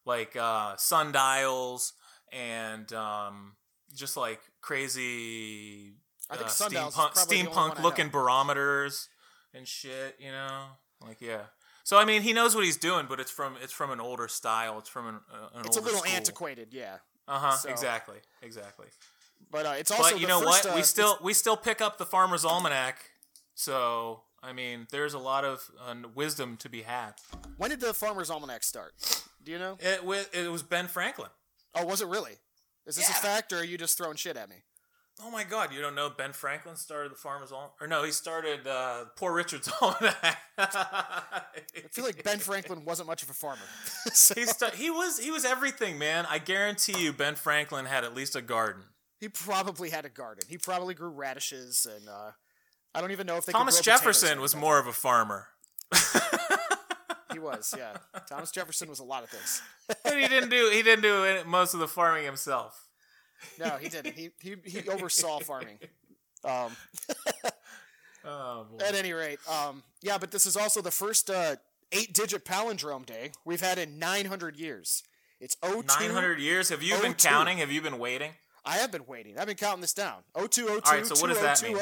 [0.05, 1.95] like uh, sundials
[2.33, 3.57] and um,
[3.95, 5.95] just like crazy
[6.31, 9.09] I think uh, steampunk, the only one I steampunk looking barometers
[9.55, 10.17] and shit.
[10.19, 10.65] You know,
[11.07, 11.43] like yeah.
[11.85, 14.29] So I mean, he knows what he's doing, but it's from it's from an older
[14.29, 14.79] style.
[14.79, 16.13] It's from an, uh, an It's a little school.
[16.13, 16.97] antiquated, yeah.
[17.29, 17.53] Uh huh.
[17.57, 18.17] so- Exactly.
[18.43, 18.87] Exactly.
[19.51, 20.73] But uh, it's also but you know first, what?
[20.73, 22.97] uh, we still we still pick up the Farmer's Almanac.
[23.55, 27.13] So I mean, there's a lot of uh, wisdom to be had.
[27.57, 28.95] when did the Farmer's Almanac start?
[29.45, 29.79] Do you know?
[29.81, 30.01] It,
[30.33, 31.31] it was Ben Franklin.
[31.75, 32.33] Oh, was it really?
[32.87, 34.57] Is this a fact, or are you just throwing shit at me?
[35.23, 35.73] Oh my God!
[35.73, 37.73] You don't know Ben Franklin started the Farmer's Almanac?
[37.81, 40.39] Or no, he started uh, Poor Richard's Almanac.
[40.59, 41.41] I
[41.91, 43.63] feel like Ben Franklin wasn't much of a farmer.
[44.13, 46.27] So, he, sta- he was he was everything, man.
[46.29, 48.83] I guarantee you, Ben Franklin had at least a garden.
[49.21, 50.45] he probably had a garden.
[50.49, 52.31] He probably grew radishes, and uh,
[52.95, 53.53] I don't even know if they.
[53.53, 55.49] could Thomas Jefferson was more of a farmer,
[57.33, 57.97] He was, yeah.
[58.29, 59.61] Thomas Jefferson was a lot of things.
[60.05, 62.86] but he didn't do he didn't do most of the farming himself.
[63.59, 64.15] No, he didn't.
[64.15, 65.79] He he, he oversaw farming.
[66.45, 66.77] Um,
[68.25, 71.57] oh, at any rate, um, yeah, but this is also the first uh,
[71.93, 75.03] eight-digit palindrome day we've had in 900 years.
[75.41, 76.69] It's 02, 900 years.
[76.69, 77.03] Have you 02.
[77.03, 77.59] been counting?
[77.59, 78.33] Have you been waiting?
[78.65, 79.39] I have been waiting.
[79.39, 80.23] I've been counting this down.
[80.35, 81.77] 0202 All right, so what does that mean?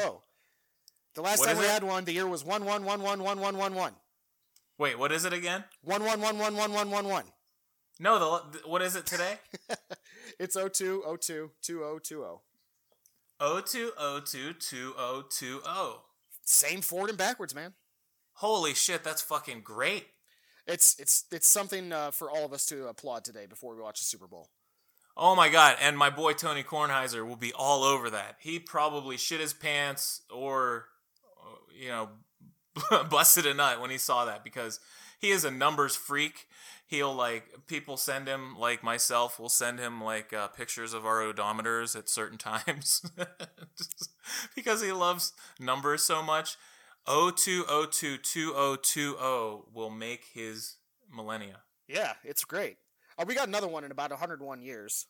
[1.15, 1.69] The last what time we it?
[1.69, 3.93] had one, the year was 11111111.
[4.77, 5.63] Wait, what is it again?
[5.87, 7.23] 11111111.
[7.99, 8.19] No,
[8.51, 9.35] the what is it today?
[10.39, 12.39] It's 0202 2020.
[13.39, 15.99] 02022020.
[16.43, 17.73] Same forward and backwards, man.
[18.33, 20.07] Holy shit, that's fucking great.
[20.67, 23.99] It's it's it's something uh, for all of us to applaud today before we watch
[23.99, 24.49] the Super Bowl.
[25.17, 28.35] Oh my god, and my boy Tony Kornheiser will be all over that.
[28.39, 30.87] He probably shit his pants or
[31.41, 32.09] uh, you know
[33.09, 34.81] busted a nut when he saw that because
[35.25, 36.47] he is a numbers freak.
[36.85, 41.21] He'll like people send him like myself will send him like uh, pictures of our
[41.21, 43.03] odometers at certain times
[44.55, 46.57] because he loves numbers so much.
[47.07, 50.75] 02022020 will make his
[51.11, 51.61] millennia.
[51.87, 52.77] Yeah, it's great.
[53.17, 55.07] Uh, we got another one in about 101 years,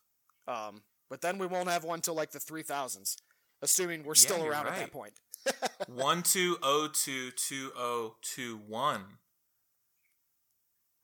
[0.47, 3.16] um, but then we won't have one till like the 3000s,
[3.61, 4.80] assuming we're still you're around at right.
[4.80, 5.13] that point.
[5.88, 9.20] One two oh two two oh two one.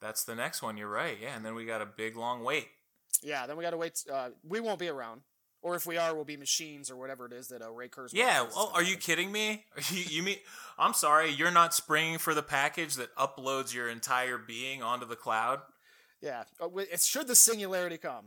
[0.02, 0.78] That's the next one.
[0.78, 1.18] You're right.
[1.22, 2.68] Yeah, and then we got a big long wait.
[3.22, 4.04] Yeah, then we got to wait.
[4.12, 5.22] Uh, we won't be around,
[5.62, 8.14] or if we are, we'll be machines or whatever it is that uh, Ray Kurzweil.
[8.14, 8.46] Yeah.
[8.56, 9.66] Oh, are you kidding me?
[9.76, 10.38] Are you, you mean?
[10.80, 11.30] I'm sorry.
[11.30, 15.60] You're not springing for the package that uploads your entire being onto the cloud.
[16.22, 18.26] Yeah, uh, wi- should the singularity come.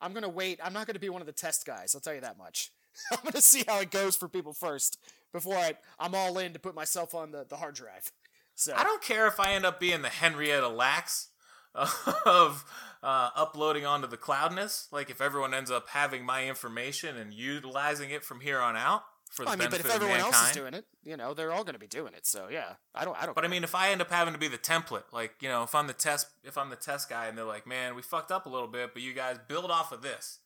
[0.00, 0.58] I'm gonna wait.
[0.62, 1.94] I'm not gonna be one of the test guys.
[1.94, 2.70] I'll tell you that much.
[3.12, 4.98] I'm gonna see how it goes for people first
[5.32, 8.10] before I I'm all in to put myself on the, the hard drive.
[8.54, 11.28] So I don't care if I end up being the Henrietta Lacks
[11.74, 12.64] of
[13.02, 14.88] uh, uploading onto the cloudness.
[14.92, 19.02] Like if everyone ends up having my information and utilizing it from here on out
[19.30, 21.34] for the I mean, but benefit if everyone of else is doing it, you know,
[21.34, 22.26] they're all gonna be doing it.
[22.26, 23.34] So yeah, I don't I don't.
[23.34, 25.64] But I mean, if I end up having to be the template, like you know,
[25.64, 28.30] if I'm the test, if I'm the test guy, and they're like, "Man, we fucked
[28.30, 30.38] up a little bit, but you guys build off of this,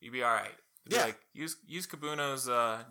[0.00, 0.50] you'd be all right."
[0.86, 1.04] It'd Yeah.
[1.04, 2.82] like use use Kabuno's uh,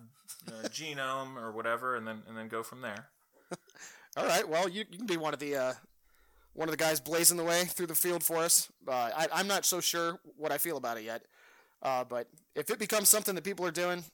[0.48, 3.08] uh, genome or whatever, and then and then go from there.
[4.16, 5.72] all right, well, you, you can be one of the uh,
[6.52, 8.70] one of the guys blazing the way through the field for us.
[8.86, 11.22] Uh, I, I'm not so sure what I feel about it yet,
[11.82, 14.04] uh, but if it becomes something that people are doing,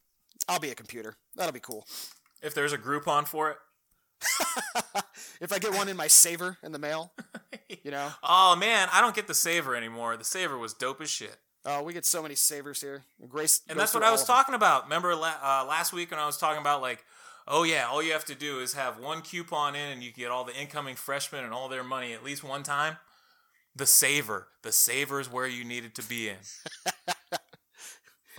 [0.49, 1.17] I'll be a computer.
[1.37, 1.87] That'll be cool.
[2.43, 3.57] If there's a Groupon for it,
[5.41, 7.13] If I get one in my saver in the mail,
[7.83, 10.17] you know, oh man, I don't get the saver anymore.
[10.17, 11.35] The saver was dope as shit.
[11.65, 13.03] Oh, we get so many savers here.
[13.29, 14.85] Grace, And that's what I was talking about.
[14.85, 17.05] Remember uh, last week when I was talking about like,
[17.51, 20.31] oh yeah, all you have to do is have one coupon in, and you get
[20.31, 22.97] all the incoming freshmen and all their money at least one time.
[23.77, 26.37] The saver, the saver is where you needed to be in.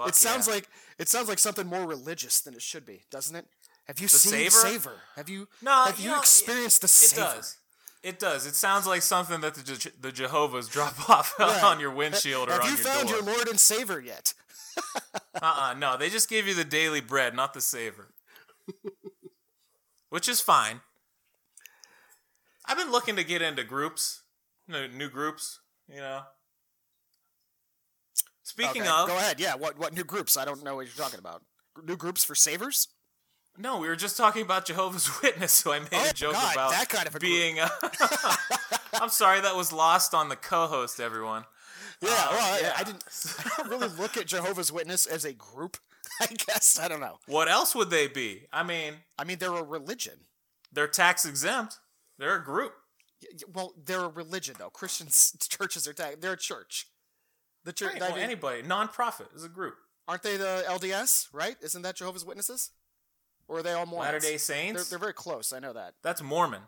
[0.08, 0.56] It sounds yeah.
[0.56, 3.46] like it sounds like something more religious than it should be, doesn't it?
[3.86, 4.50] Have you The seen saver?
[4.68, 4.96] Saver?
[5.16, 7.22] Have you No, have you you, know, experienced the saver?
[7.22, 7.58] it does.
[8.04, 8.46] It does.
[8.48, 12.54] It sounds like something that the, Je- the Jehovah's drop off on your windshield or
[12.54, 12.78] on your own.
[12.78, 13.18] Have on you your found door.
[13.18, 14.34] your Lord and Savior yet?
[15.40, 18.08] Uh-uh, no, they just give you the daily bread, not the saver.
[20.12, 20.82] Which is fine.
[22.66, 24.22] I've been looking to get into groups,
[24.68, 25.60] new, groups,
[25.90, 26.22] you know.
[28.44, 29.40] Speaking Okay, of, go ahead.
[29.40, 30.36] Yeah, what what new groups?
[30.36, 31.42] I don't know what you're talking about.
[31.84, 32.90] New groups for savers?
[33.58, 36.54] no, we were just talking about Jehovah's Witness, so I made Oh, a joke God,
[36.56, 37.60] about that kind of being.
[37.60, 37.70] A
[39.02, 41.00] I'm sorry, that was lost on the co-host.
[41.00, 41.46] Everyone.
[42.02, 42.74] Yeah, Uh, well, I- yeah.
[42.78, 43.04] I, didn't.
[43.40, 45.78] I don't really look at Jehovah's Witness as a group.
[46.22, 47.20] I guess I don't know.
[47.28, 48.48] What else would they be?
[48.52, 50.20] I mean, I mean, they're a religion.
[50.72, 51.80] they're tax exempt.
[52.18, 52.74] They're a group.
[53.54, 54.70] Well, they're a religion though.
[54.70, 56.88] Christians churches are ta- they're a church.
[57.64, 57.94] The church.
[57.94, 59.76] Right, well, anybody, non-profit is a group.
[60.08, 61.28] aren't they the LDS?
[61.32, 61.56] Right?
[61.62, 62.72] Isn't that Jehovah's Witnesses?
[63.48, 64.06] Or are they all Mormons?
[64.06, 64.90] Latter Day They're, Saints.
[64.90, 65.52] they're very close.
[65.54, 65.94] I know that.
[66.04, 66.62] That's Mormon.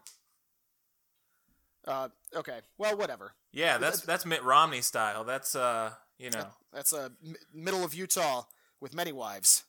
[1.88, 2.60] Uh, okay.
[2.78, 3.34] Well, whatever.
[3.52, 5.24] Yeah, that's that's Mitt Romney style.
[5.24, 7.12] That's uh, you know, That's a
[7.54, 8.44] middle of Utah
[8.84, 9.64] with many wives.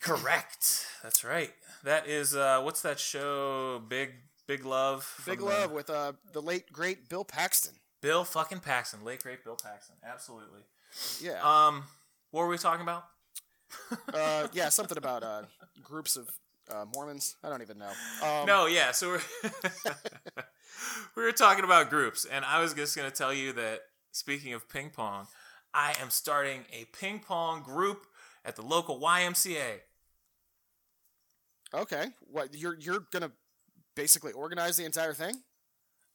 [0.00, 0.86] Correct.
[1.02, 1.50] That's right.
[1.84, 3.82] That is uh, what's that show?
[3.88, 4.10] Big
[4.46, 5.12] Big Love.
[5.26, 7.74] Big from the- love with uh, the late great Bill Paxton.
[8.00, 9.96] Bill fucking Paxton, late great Bill Paxton.
[10.04, 10.60] Absolutely.
[11.20, 11.84] Yeah, Um,
[12.30, 13.04] what were we talking about?
[14.14, 15.42] uh, yeah, something about uh,
[15.82, 16.28] groups of
[16.70, 17.36] uh, Mormons.
[17.44, 17.90] I don't even know.
[18.22, 18.90] Um, no, yeah.
[18.92, 19.50] So we're
[21.16, 24.52] we were talking about groups, and I was just going to tell you that speaking
[24.52, 25.26] of ping pong,
[25.72, 28.06] I am starting a ping pong group
[28.44, 29.80] at the local YMCA.
[31.74, 33.32] Okay, what you're you're gonna
[33.96, 35.42] basically organize the entire thing?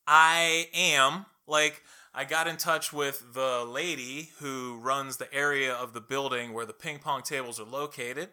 [0.05, 5.93] I am like I got in touch with the lady who runs the area of
[5.93, 8.29] the building where the ping pong tables are located.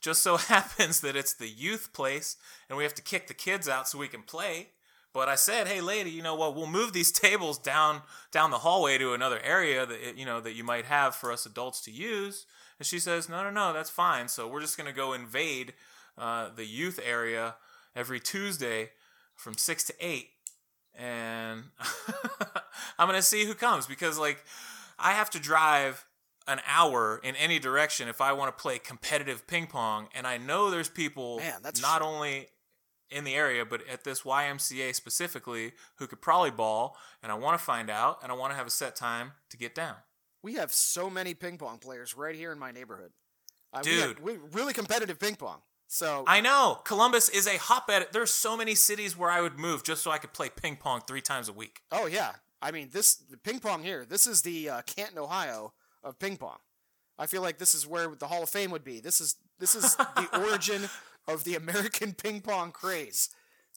[0.00, 2.36] Just so happens that it's the youth place
[2.68, 4.68] and we have to kick the kids out so we can play.
[5.12, 6.54] But I said, "Hey lady, you know what?
[6.54, 10.54] We'll move these tables down down the hallway to another area that you know that
[10.54, 12.46] you might have for us adults to use."
[12.80, 14.26] And she says, "No, no, no, that's fine.
[14.26, 15.74] So we're just going to go invade
[16.18, 17.54] uh, the youth area
[17.94, 18.90] every Tuesday
[19.36, 20.28] from 6 to 8
[20.94, 21.64] and
[22.98, 24.44] I'm gonna see who comes because like
[24.98, 26.04] I have to drive
[26.46, 30.36] an hour in any direction if I want to play competitive ping pong, and I
[30.36, 32.48] know there's people Man, that's not only
[33.10, 37.58] in the area but at this YMCA specifically who could probably ball, and I want
[37.58, 39.96] to find out, and I want to have a set time to get down.
[40.42, 43.12] We have so many ping pong players right here in my neighborhood.
[43.72, 44.20] Uh, we have- Dude.
[44.20, 45.62] we really competitive ping pong.
[45.86, 48.08] So I know Columbus is a hotbed.
[48.12, 51.00] There's so many cities where I would move just so I could play ping pong
[51.04, 51.80] three times a week.
[51.90, 54.04] Oh yeah, I mean this the ping pong here.
[54.04, 55.72] This is the uh, Canton, Ohio
[56.04, 56.58] of ping pong.
[57.18, 59.00] I feel like this is where the Hall of Fame would be.
[59.00, 60.88] This is this is the origin
[61.26, 63.28] of the American ping pong craze.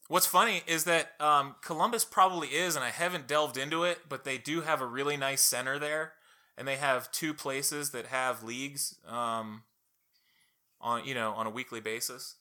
[0.07, 4.24] What's funny is that um, Columbus probably is, and I haven't delved into it, but
[4.24, 6.14] they do have a really nice center there,
[6.58, 9.64] and they have two places that have leagues um,
[10.82, 12.36] on you know on a weekly basis.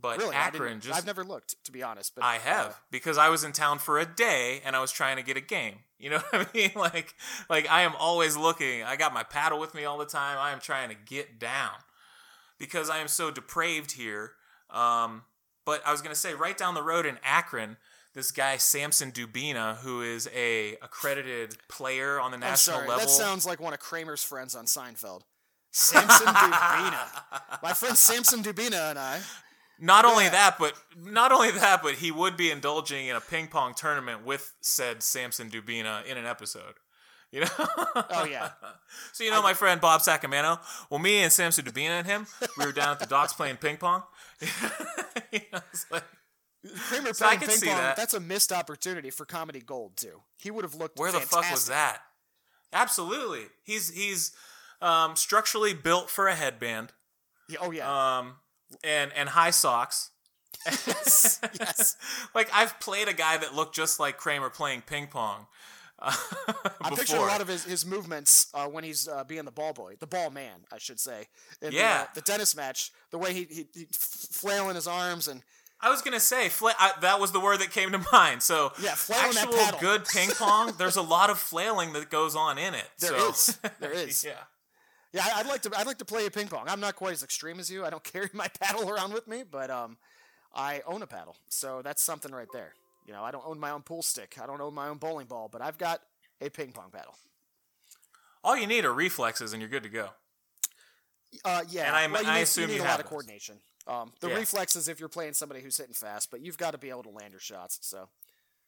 [0.00, 2.14] But Really, Akron just I've never looked to be honest.
[2.14, 4.90] But I have uh, because I was in town for a day and I was
[4.90, 5.80] trying to get a game.
[5.98, 6.72] You know what I mean?
[6.74, 7.14] Like
[7.50, 8.82] like I am always looking.
[8.82, 10.38] I got my paddle with me all the time.
[10.38, 11.72] I am trying to get down
[12.58, 14.32] because I am so depraved here.
[14.70, 15.22] Um,
[15.64, 17.76] but I was gonna say right down the road in Akron,
[18.14, 22.88] this guy Samson Dubina, who is a accredited player on the national sorry.
[22.88, 23.04] level.
[23.06, 25.22] That sounds like one of Kramer's friends on Seinfeld.
[25.70, 27.22] Samson Dubina.
[27.62, 29.20] My friend Samson Dubina and I.
[29.78, 30.30] Not only Yeah.
[30.30, 34.24] that, but not only that, but he would be indulging in a ping pong tournament
[34.24, 36.74] with said Samson Dubina in an episode.
[37.32, 37.46] You know?
[38.10, 38.50] Oh, yeah.
[39.12, 40.60] so you know my friend Bob Sacamano?
[40.90, 42.26] Well, me and Samson Dubina and him,
[42.58, 44.02] we were down at the docks playing ping pong.
[45.32, 46.04] You know, it's like,
[46.88, 47.76] Kramer So playing ping pong.
[47.76, 47.96] that.
[47.96, 50.20] That's a missed opportunity for comedy gold too.
[50.38, 50.98] He would have looked.
[50.98, 52.02] where the fuck was that?
[52.72, 53.46] Absolutely.
[53.64, 54.32] He's he's
[54.80, 56.92] um, structurally built for a headband.
[57.48, 58.18] Yeah, oh yeah.
[58.18, 58.36] Um,
[58.84, 60.10] and and high socks.
[60.66, 61.40] yes.
[61.60, 61.96] yes.
[62.34, 65.46] like I've played a guy that looked just like Kramer playing ping pong.
[65.98, 66.12] Uh,
[66.80, 69.72] I picture a lot of his, his movements uh, when he's uh, being the ball
[69.72, 71.28] boy, the ball man, I should say.
[71.60, 71.98] In Yeah.
[71.98, 75.42] The, uh, the tennis match, the way he, he, he flailing his arms and
[75.82, 78.42] I was gonna say fla- I, that was the word that came to mind.
[78.42, 80.74] So Yeah, actual good ping pong.
[80.78, 82.88] There's a lot of flailing that goes on in it.
[83.00, 83.28] There so.
[83.30, 83.58] is.
[83.80, 84.24] There is.
[84.24, 84.32] yeah.
[85.12, 86.66] yeah, I'd like to I'd like to play a ping pong.
[86.68, 87.84] I'm not quite as extreme as you.
[87.84, 89.96] I don't carry my paddle around with me, but um,
[90.54, 92.74] I own a paddle, so that's something right there.
[93.06, 94.36] You know, I don't own my own pool stick.
[94.40, 96.00] I don't own my own bowling ball, but I've got
[96.40, 97.14] a ping pong paddle.
[98.44, 100.10] All you need are reflexes, and you're good to go.
[101.44, 103.06] Uh, yeah, And I- well, you I need, assume you need you a lot of
[103.06, 103.56] coordination.
[103.86, 104.36] Um, the Yeah.
[104.36, 107.10] reflexes if you're playing somebody who's hitting fast, but you've got to be able to
[107.10, 107.78] land your shots.
[107.82, 108.08] So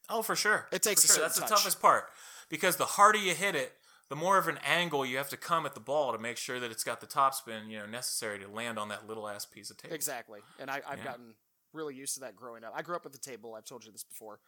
[0.09, 0.69] Oh, for sure.
[0.71, 1.23] It takes For a sure.
[1.25, 1.49] That's touch.
[1.49, 2.11] the toughest part
[2.51, 3.73] because the harder you hit it,
[4.11, 6.61] the more of an angle you have to come at the ball to make sure
[6.61, 9.71] that it's got the topspin, you know, necessary to land on that little ass piece
[9.71, 9.95] of table.
[9.95, 11.05] exactly, and I, I've Yeah.
[11.05, 11.35] gotten
[11.73, 12.73] really used to that growing up.
[12.77, 13.55] I grew up at the table.
[13.55, 14.41] I've told you this before.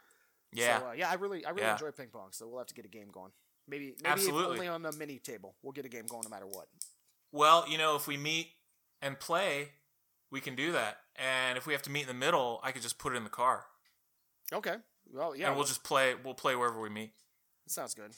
[0.52, 0.78] Yeah.
[0.80, 1.72] So, uh, yeah, I really, I really Yeah.
[1.72, 2.32] enjoy ping pong.
[2.32, 3.32] So we'll have to get a game going.
[3.66, 4.52] Maybe, maybe Absolutely.
[4.58, 5.56] only on the mini table.
[5.62, 6.68] We'll get a game going no matter what.
[7.32, 8.52] Well, you know, if we meet
[9.02, 9.72] and play,
[10.31, 10.99] we can do that.
[11.16, 13.24] And if we have to meet in the middle, I could just put it in
[13.24, 13.64] the car,
[14.53, 14.77] Okay.
[15.12, 16.14] Well, yeah, and we'll just play.
[16.22, 17.12] We'll play wherever we meet.
[17.64, 18.11] that sounds good.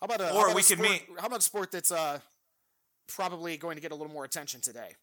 [0.00, 2.20] How about a, Or about we could sport- meet- How about a sport that's uh
[3.08, 4.96] probably going to get a little more attention today?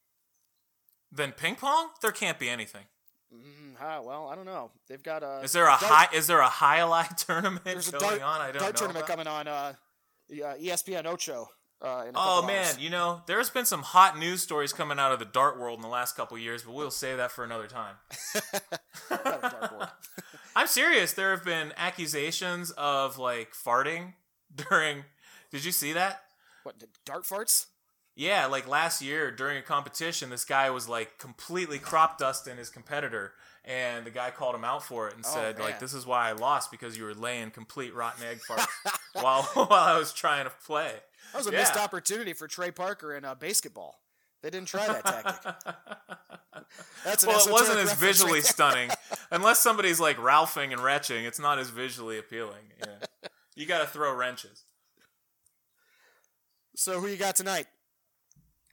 [1.11, 2.85] Then ping pong, there can't be anything.
[3.33, 4.71] Mm, ah, well, I don't know.
[4.87, 5.41] They've got a.
[5.43, 6.07] Is there a dart- high?
[6.15, 8.41] Is there a highlight tournament There's a going dart, on?
[8.41, 8.77] I don't dart know.
[8.79, 9.17] tournament about?
[9.17, 9.47] coming on.
[9.47, 9.73] Uh,
[10.31, 11.49] uh, ESPN Ocho.
[11.81, 12.79] Uh, in a Oh man, hours.
[12.79, 15.81] you know, there's been some hot news stories coming out of the dart world in
[15.81, 17.95] the last couple years, but we'll save that for another time.
[19.09, 19.89] Got a dartboard.
[20.55, 21.13] I'm serious.
[21.13, 24.13] There have been accusations of like farting
[24.69, 25.05] during.
[25.51, 26.21] Did you see that?
[26.63, 27.67] what the dart farts?
[28.15, 32.69] Yeah, like last year during a competition, this guy was like completely crop dusting his
[32.69, 33.31] competitor,
[33.63, 36.27] and the guy called him out for it and Oh, said, like, "This is why
[36.27, 38.67] I lost because you were laying complete rotten egg farts
[39.13, 40.91] while while I was trying to play."
[41.31, 41.59] That was a Yeah.
[41.59, 43.93] missed opportunity for Trey Parker in uh, BASEketball.
[44.41, 45.53] They didn't try that tactic.
[47.03, 48.89] That's well, it wasn't as visually right stunning.
[49.31, 52.71] Unless somebody's like ralphing and retching, it's not as visually appealing.
[52.79, 53.29] Yeah.
[53.55, 54.63] You got to throw wrenches.
[56.75, 57.65] So who you got tonight?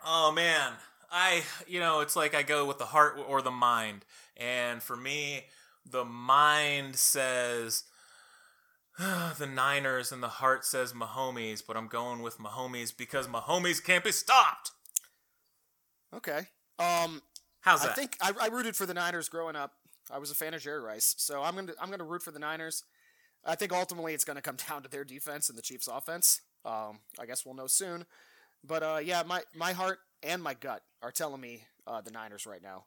[0.04, 0.72] Oh man,
[1.10, 4.04] I you know it's like I go with the heart or the mind,
[4.36, 5.46] and for me,
[5.84, 7.82] the mind says
[9.38, 14.04] the Niners, and the heart says Mahomes, but I'm going with Mahomes because Mahomes can't
[14.04, 14.72] be stopped.
[16.14, 16.46] Okay.
[16.78, 17.22] Um,
[17.60, 17.90] How's that?
[17.90, 19.72] I think I, I rooted for the Niners growing up.
[20.10, 22.38] I was a fan of Jerry Rice, so I'm gonna I'm gonna root for the
[22.38, 22.84] Niners.
[23.44, 26.40] I think ultimately it's gonna come down to their defense and the Chiefs' offense.
[26.64, 28.06] Um, I guess we'll know soon.
[28.64, 32.46] But uh, yeah, my my heart and my gut are telling me uh, the Niners
[32.46, 32.84] right now.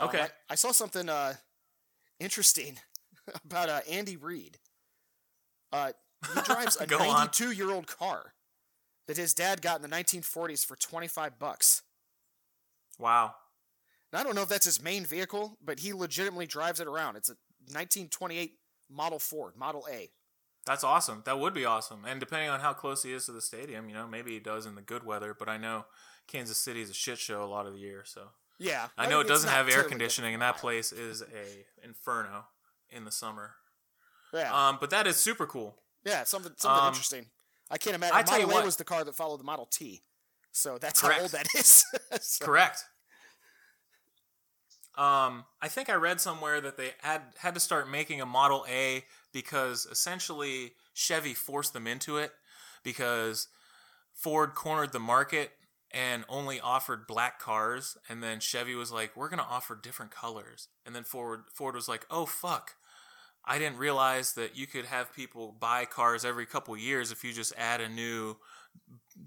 [0.00, 0.20] Um, Okay.
[0.22, 1.34] I, I saw something uh,
[2.18, 2.78] interesting
[3.44, 4.58] about uh, Andy Reid.
[5.72, 5.92] Uh,
[6.34, 8.34] he drives a 92 year old car
[9.06, 11.82] that his dad got in the 1940s for 25 bucks.
[12.98, 13.34] wow.
[14.12, 17.16] Now, I don't know if that's his main vehicle, but he legitimately drives it around.
[17.16, 18.54] It's a 1928
[18.90, 20.10] Model Ford, Model A.
[20.66, 21.22] That's awesome.
[21.24, 22.04] That would be awesome.
[22.04, 24.66] And depending on how close he is to the stadium, you know, maybe he does
[24.66, 25.34] in the good weather.
[25.36, 25.86] But I know
[26.26, 28.02] Kansas City is a shit show a lot of the year.
[28.04, 32.46] So Yeah, I know it doesn't have air conditioning, and that place is a inferno
[32.90, 33.54] in the summer.
[34.32, 35.76] Yeah, Um, but that is super cool.
[36.04, 37.26] yeah, something something um, interesting.
[37.70, 38.16] I can't imagine.
[38.16, 40.02] I tell you Model A what- was the car that followed the Model T,
[40.52, 41.16] so that's Correct.
[41.16, 41.84] how old that is.
[42.20, 42.84] So- Correct.
[44.98, 48.66] Um, I think I read somewhere that they had had to start making a Model
[48.68, 52.32] A because essentially Chevy forced them into it
[52.82, 53.48] because
[54.12, 55.52] Ford cornered the market
[55.92, 60.10] and only offered black cars and then Chevy was like we're going to offer different
[60.10, 62.74] colors and then Ford Ford was like oh fuck
[63.44, 67.32] I didn't realize that you could have people buy cars every couple years if you
[67.32, 68.36] just add a new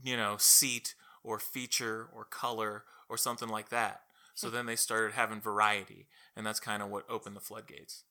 [0.04, 4.02] you know seat or feature or color or something like that
[4.36, 8.04] so then they started having variety and that's kind of what opened the floodgates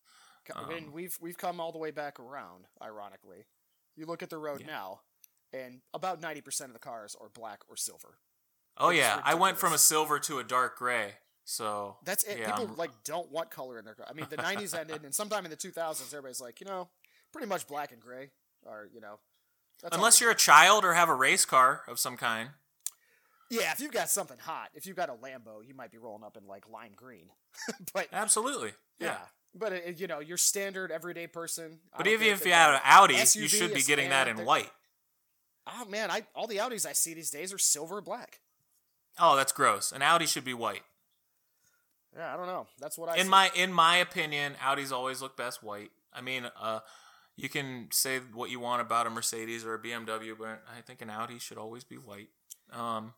[0.55, 2.65] Um, we've we've come all the way back around.
[2.83, 3.47] Ironically,
[3.97, 4.67] you look at the road Yeah.
[4.67, 5.01] now,
[5.53, 8.19] and about ninety percent of the cars are black or silver.
[8.77, 11.15] oh yeah i went from a silver to a dark gray
[11.45, 12.39] so That's it.
[12.39, 14.07] yeah, People I'm- like don't want color in their car.
[14.09, 16.89] I mean, the '90s ended, and sometime in the 2000s, everybody's like, you know,
[17.33, 18.31] pretty much black and gray,
[18.65, 19.19] or you know,
[19.91, 22.51] unless you're a child or have a race car of some kind
[23.51, 23.71] yeah.
[23.73, 26.39] If you've got something hot, if you've got a Lambo, you might be rolling up
[26.39, 27.27] in like lime green.
[27.93, 29.07] but absolutely yeah.
[29.09, 29.17] yeah,
[29.55, 31.81] but it, you know, your standard everyday person.
[31.97, 34.47] But even if you had an audi SUV, you should be getting that in they're-
[34.47, 34.71] white
[35.67, 38.41] Oh man, I all the Audis I see these days are silver or black.
[39.21, 40.83] oh that's gross an audi should be white
[42.17, 42.67] Yeah, I don't know.
[42.79, 43.29] That's what I in see.
[43.29, 45.91] my in my opinion, Audis always look best white.
[46.13, 46.81] I mean, uh,
[47.37, 51.01] you can say what you want about a Mercedes or a BMW, but I think
[51.01, 52.29] an Audi should always be white.
[52.71, 53.15] Um,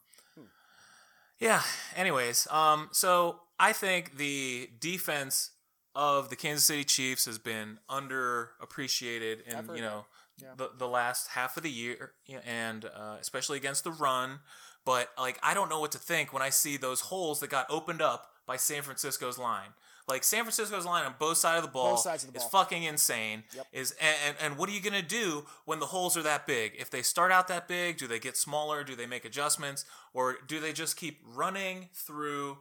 [1.41, 1.63] yeah.
[1.97, 5.51] Anyways, um, so I think the defense
[5.95, 10.07] of the Kansas City Chiefs has been underappreciated in you know.
[10.43, 10.49] Yeah.
[10.57, 12.13] the the last half of the year,
[12.45, 14.41] and uh, especially against the run.
[14.85, 17.67] But like, I don't know what to think when I see those holes that got
[17.71, 19.71] opened up by San Francisco's line.
[20.07, 22.45] Like San Francisco's line on both sides of the ball, Both sides of the is
[22.45, 23.45] fucking insane.
[23.57, 23.67] Yep.
[23.73, 26.73] Is and, and and what are you gonna do when the holes are that big?
[26.79, 28.85] If they start out that big, do they get smaller?
[28.85, 32.59] Do they make adjustments, or do they just keep running through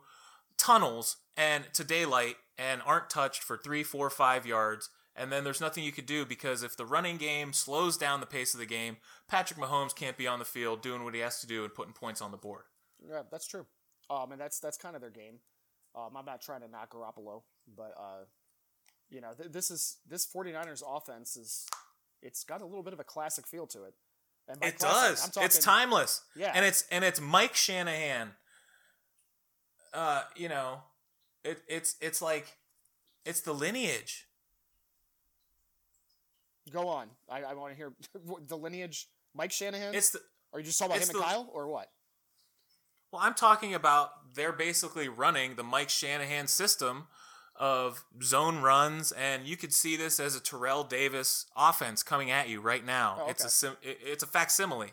[0.58, 4.90] tunnels and to daylight and aren't touched for three, four, five yards?
[5.16, 8.26] And then there's nothing you could do because if the running game slows down the
[8.26, 11.40] pace of the game, Patrick Mahomes can't be on the field doing what he has
[11.42, 12.64] to do and putting points on the board.
[13.08, 13.66] Yeah, that's true.
[14.10, 15.40] Um, and that's that's kind of their game.
[15.96, 17.44] Um, I'm not trying to knock Garoppolo,
[17.76, 18.26] but uh,
[19.10, 21.66] you know, th- this is this 49ers offense is
[22.22, 23.94] it's got a little bit of a classic feel to it.
[24.48, 25.30] And It classic, does.
[25.30, 26.22] Talking, it's timeless.
[26.36, 26.52] Yeah.
[26.56, 28.32] And it's and it's Mike Shanahan.
[29.94, 30.80] Uh, you know,
[31.44, 32.58] it it's it's like
[33.26, 34.26] it's the lineage.
[36.72, 37.08] Go on.
[37.30, 37.94] I, I want to hear
[38.48, 39.08] the lineage.
[39.36, 39.94] Mike Shanahan.
[39.94, 40.20] It's the
[40.54, 41.90] Are you just talking about him and Kyle, or what?
[43.12, 47.08] well, I'm talking about they're basically running the Mike Shanahan system
[47.56, 52.50] of zone runs, and you could see this as a Terrell Davis offense coming at
[52.50, 53.18] you right now.
[53.22, 54.92] Oh, It's a sim- it's a facsimile.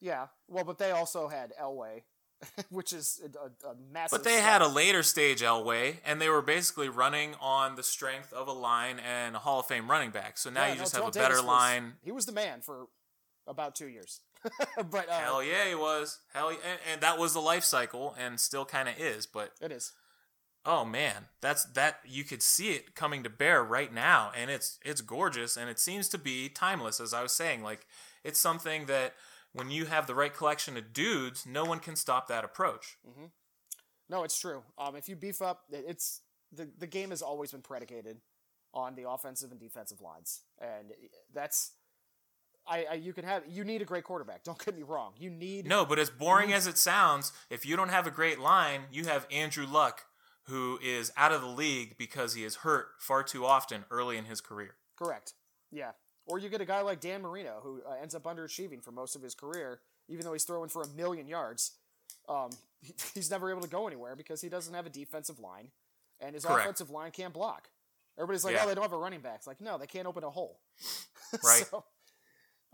[0.00, 0.26] Yeah.
[0.48, 2.02] Well, but they also had Elway,
[2.68, 4.18] which is a, a massive.
[4.18, 8.32] But they had a later stage Elway, and they were basically running on the strength
[8.34, 10.36] of a line and a Hall of Fame running back.
[10.36, 11.92] So now Yeah, you no, just Terrell have a better Davis was- line.
[12.02, 12.88] he was the man for
[13.46, 14.20] about two years.
[14.90, 16.18] but uh, Hell yeah, he was.
[16.32, 16.58] Hell, yeah.
[16.70, 19.26] and, and that was the life cycle, and still kind of is.
[19.26, 19.92] But it is.
[20.66, 24.78] oh man, that's that you could see it coming to bear right now, and it's
[24.84, 27.00] it's gorgeous, and it seems to be timeless.
[27.00, 27.86] As I was saying, like
[28.22, 29.14] it's something that
[29.52, 32.98] when you have the right collection of dudes, no one can stop that approach.
[34.10, 34.62] No, it's true.
[34.76, 36.20] Um, if you beef up, it's
[36.52, 38.18] the the game has always been predicated
[38.74, 40.92] on the offensive and defensive lines, and
[41.32, 41.72] that's.
[42.66, 44.42] I, I you can have you need a great quarterback.
[44.44, 45.12] Don't get me wrong.
[45.18, 48.38] You need No, but as boring as it sounds, if you don't have a great
[48.38, 50.06] line, you have Andrew Luck,
[50.44, 54.24] who is out of the league because he is hurt far too often early in
[54.24, 54.76] his career.
[54.96, 55.34] Correct.
[55.70, 55.92] Yeah.
[56.26, 59.14] Or you get a guy like Dan Marino who uh, ends up underachieving for most
[59.14, 61.72] of his career, even though he's throwing for a million yards.
[62.28, 62.50] Um,
[62.80, 65.68] he, he's never able to go anywhere because he doesn't have a defensive line,
[66.20, 66.62] and his Correct.
[66.62, 67.68] offensive line can't block.
[68.16, 68.62] Everybody's like, Yeah.
[68.64, 70.60] "Oh, they don't have a running back." It's like, no, they can't open a hole.
[71.42, 71.66] Right.
[71.68, 71.84] so,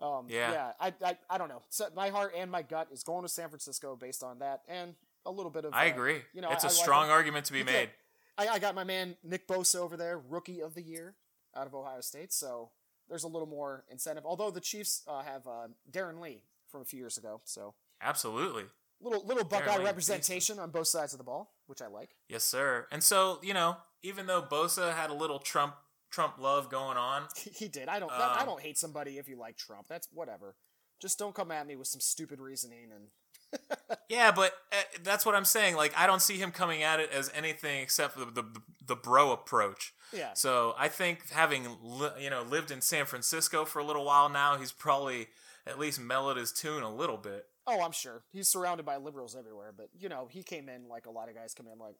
[0.00, 0.52] um, Yeah.
[0.52, 0.72] yeah.
[0.80, 1.62] I, I, I don't know.
[1.68, 4.94] So my heart and my gut is going to San Francisco based on that, and
[5.26, 5.74] a little bit of.
[5.74, 6.22] I uh, agree.
[6.32, 7.90] You know, it's a a strong argument to be made.
[8.38, 11.14] I, I got my man Nick Bosa over there, rookie of the year
[11.54, 12.32] out of Ohio State.
[12.32, 12.70] So
[13.08, 14.24] there's a little more incentive.
[14.24, 18.64] Although the Chiefs uh, have uh, Darron Lee from a few years ago, so Absolutely.
[19.00, 22.10] little little Buckeye Lee, representation on both sides of the ball, which I like.
[22.28, 22.86] Yes, sir.
[22.90, 25.74] And so, you know, even though Bosa had a little Trump
[26.10, 27.88] Trump love going on, he did.
[27.88, 28.08] I don't.
[28.10, 29.86] that- I Um, don't hate somebody if you like Trump.
[29.88, 30.56] That's whatever.
[31.00, 33.08] Just don't come at me with some stupid reasoning and.
[34.08, 35.74] yeah, but uh, that's what I'm saying.
[35.74, 38.44] Like, I don't see him coming at it as anything except the the,
[38.86, 39.92] the bro approach.
[40.12, 40.34] Yeah.
[40.34, 44.28] So I think having li- you know lived in San Francisco for a little while
[44.28, 45.28] now, he's probably
[45.66, 47.46] at least mellowed his tune a little bit.
[47.66, 51.06] Oh, I'm sure he's surrounded by liberals everywhere, but you know he came in like
[51.06, 51.96] a lot of guys come in like,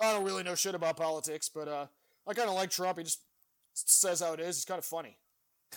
[0.00, 1.86] I don't really know shit about politics, but uh,
[2.28, 2.98] I kind of like Trump.
[2.98, 3.20] He just
[3.74, 4.56] says how it is.
[4.56, 5.18] He's kind of funny.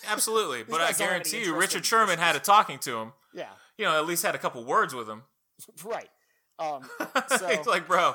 [0.08, 2.98] Absolutely, but I guys don't have any guarantee you, Richard Sherman had a talking to
[2.98, 3.12] him.
[3.34, 5.22] Yeah, You know, at least had a couple words with him.
[5.84, 6.08] right.
[6.58, 6.88] Um,
[7.38, 8.14] so, He's like, bro.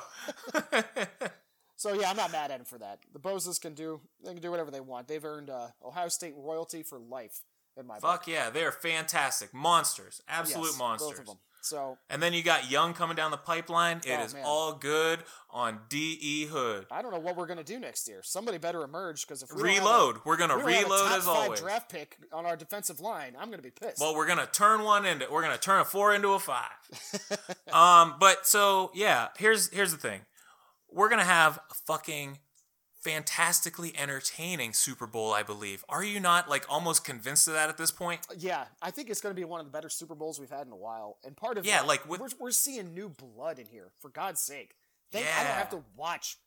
[1.76, 3.00] so yeah, I'm not mad at him for that.
[3.12, 5.08] The Bosas can do they can do whatever they want.
[5.08, 7.40] They've earned uh, Ohio State royalty for life
[7.76, 8.10] in my book.
[8.10, 11.10] Fuck yeah, they're fantastic monsters, absolute Yes, monsters.
[11.10, 11.36] Both of them.
[11.64, 13.98] So And then you got Young coming down the pipeline.
[14.04, 14.44] It is Oh, man.
[14.46, 16.86] all good on De Hood.
[16.90, 18.20] I don't know what we're gonna do next year.
[18.22, 20.16] Somebody better emerge because if we don't a- Reload.
[20.24, 21.60] We're gonna we don't have a reload as five always.
[21.60, 24.00] draft pick on our defensive line, I'm gonna be pissed.
[24.00, 26.66] Well, we're gonna turn one into we're gonna turn a four into a five.
[27.72, 30.22] um, but so yeah, here's here's the thing.
[30.90, 32.38] We're gonna have fucking
[33.02, 35.84] fantastically entertaining Super Bowl, I believe.
[35.88, 38.20] Are you not like almost convinced of that at this point?
[38.36, 40.66] Yeah, I think it's going to be one of the better Super Bowls we've had
[40.66, 41.18] in a while.
[41.24, 43.90] And part of Yeah, that- like with- we're, we're seeing new blood in here.
[44.00, 44.74] For God's sake,
[45.10, 46.38] Thank, I don't have to watch.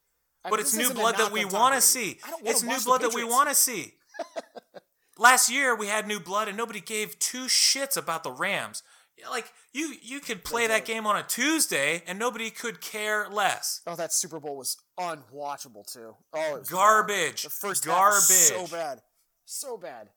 [0.43, 2.19] I But mean, it's new blood that we want to see.
[2.23, 3.93] I don't wanna It's new blood that we want to see.
[5.17, 8.83] Last year we had new blood and nobody gave two shits about the Rams.
[9.29, 13.81] Like you, you could play that game on a Tuesday and nobody could care less.
[13.87, 16.15] Oh, that Super Bowl was unwatchable too.
[16.33, 17.43] Oh, it was Garbage.
[17.43, 17.51] bad.
[17.51, 18.69] The first half was Garbage.
[18.69, 19.01] so bad,
[19.45, 20.09] so bad.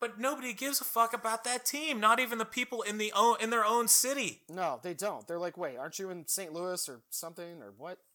[0.00, 2.00] But nobody gives a fuck about that team.
[2.00, 4.42] Not even the people in the own in their own city.
[4.48, 5.26] No, they don't.
[5.28, 6.52] They're like, wait, aren't you in St.
[6.52, 7.98] Louis or something or what?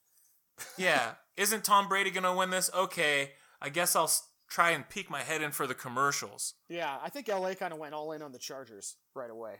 [0.77, 2.69] Yeah, isn't Tom Brady gonna win this?
[2.75, 3.31] Okay,
[3.61, 4.11] I guess I'll
[4.49, 6.55] try and peek my head in for the commercials.
[6.67, 9.57] Yeah, I think LA kind of went all in on the Chargers right away.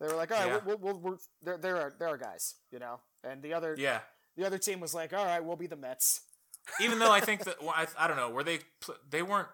[0.00, 0.60] They were like, all right, Yeah.
[0.64, 3.00] we'll, we'll, we're, they're, they're, our, they're guys, you know?
[3.24, 4.00] And the other, Yeah.
[4.36, 6.20] the other team was like, all right, we'll be the Mets.
[6.80, 8.60] even though I think that well, I, I don't know were they
[9.10, 9.48] they weren't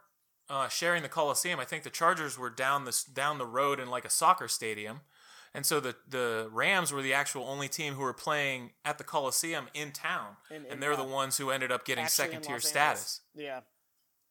[0.50, 1.58] uh, sharing the Coliseum.
[1.60, 5.00] I think the Chargers were down this down the road in like a soccer stadium,
[5.54, 9.04] and so the the Rams were the actual only team who were playing at the
[9.04, 12.60] Coliseum in town, In- in, and they're the ones who ended up getting second tier
[12.60, 13.20] status.
[13.34, 13.60] Yeah.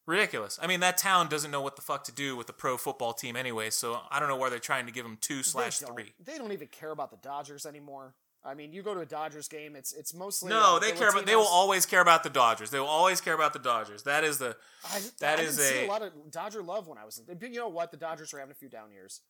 [0.05, 0.59] Ridiculous.
[0.61, 3.13] I mean, that town doesn't know what the fuck to do with the pro football
[3.13, 3.69] team anyway.
[3.69, 6.13] So I don't know why they're trying to give them two slash they three.
[6.23, 8.15] They don't even care about the Dodgers anymore.
[8.45, 10.97] I mean, you go to a Dodgers game, it's it's mostly No, uh, they the
[10.97, 11.25] care about.
[11.25, 12.69] They will always care about the Dodgers.
[12.71, 14.03] They will always care about the Dodgers.
[14.03, 14.57] That is the.
[14.91, 17.21] I, that I is didn't see a- a lot of Dodger love when I was.
[17.25, 17.91] in You know what?
[17.91, 19.21] The Dodgers are having a few down years.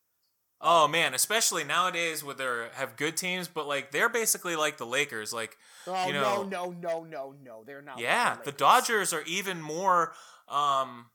[0.65, 4.85] Oh man, especially nowadays where they have good teams, but like they're basically like the
[4.85, 5.31] Lakers.
[5.33, 7.63] Like, Oh you know, no, no, no, no, no!
[7.65, 7.97] They're not.
[7.97, 10.13] like yeah, the Dodgers are even more.
[10.53, 11.07] Um,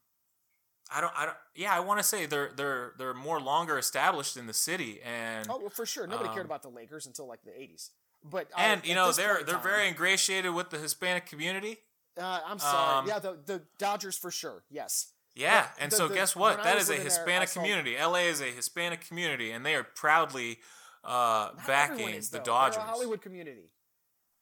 [0.90, 1.12] I don't.
[1.16, 1.36] I don't.
[1.54, 5.46] Yeah, I want to say they're they're they're more longer established in the city, and
[5.50, 6.06] Oh, well, for sure.
[6.06, 7.90] Nobody cared Um, about the Lakers until like the '80s.
[8.24, 11.78] But I- and you know they're they're time- very ingratiated with the Hispanic community.
[12.16, 12.98] Uh, I'm sorry.
[13.00, 14.64] um, yeah, the the Dodgers for sure.
[14.70, 15.12] Yes.
[15.34, 16.58] Yeah, The- and the- so the- guess what?
[16.58, 17.96] I That is a living there, I Hispanic saw- community.
[17.96, 20.58] LA is a Hispanic community, and they are proudly
[21.04, 22.40] uh, Not backing is, the.
[22.40, 22.76] Dodgers.
[22.76, 23.72] They're a Hollywood community,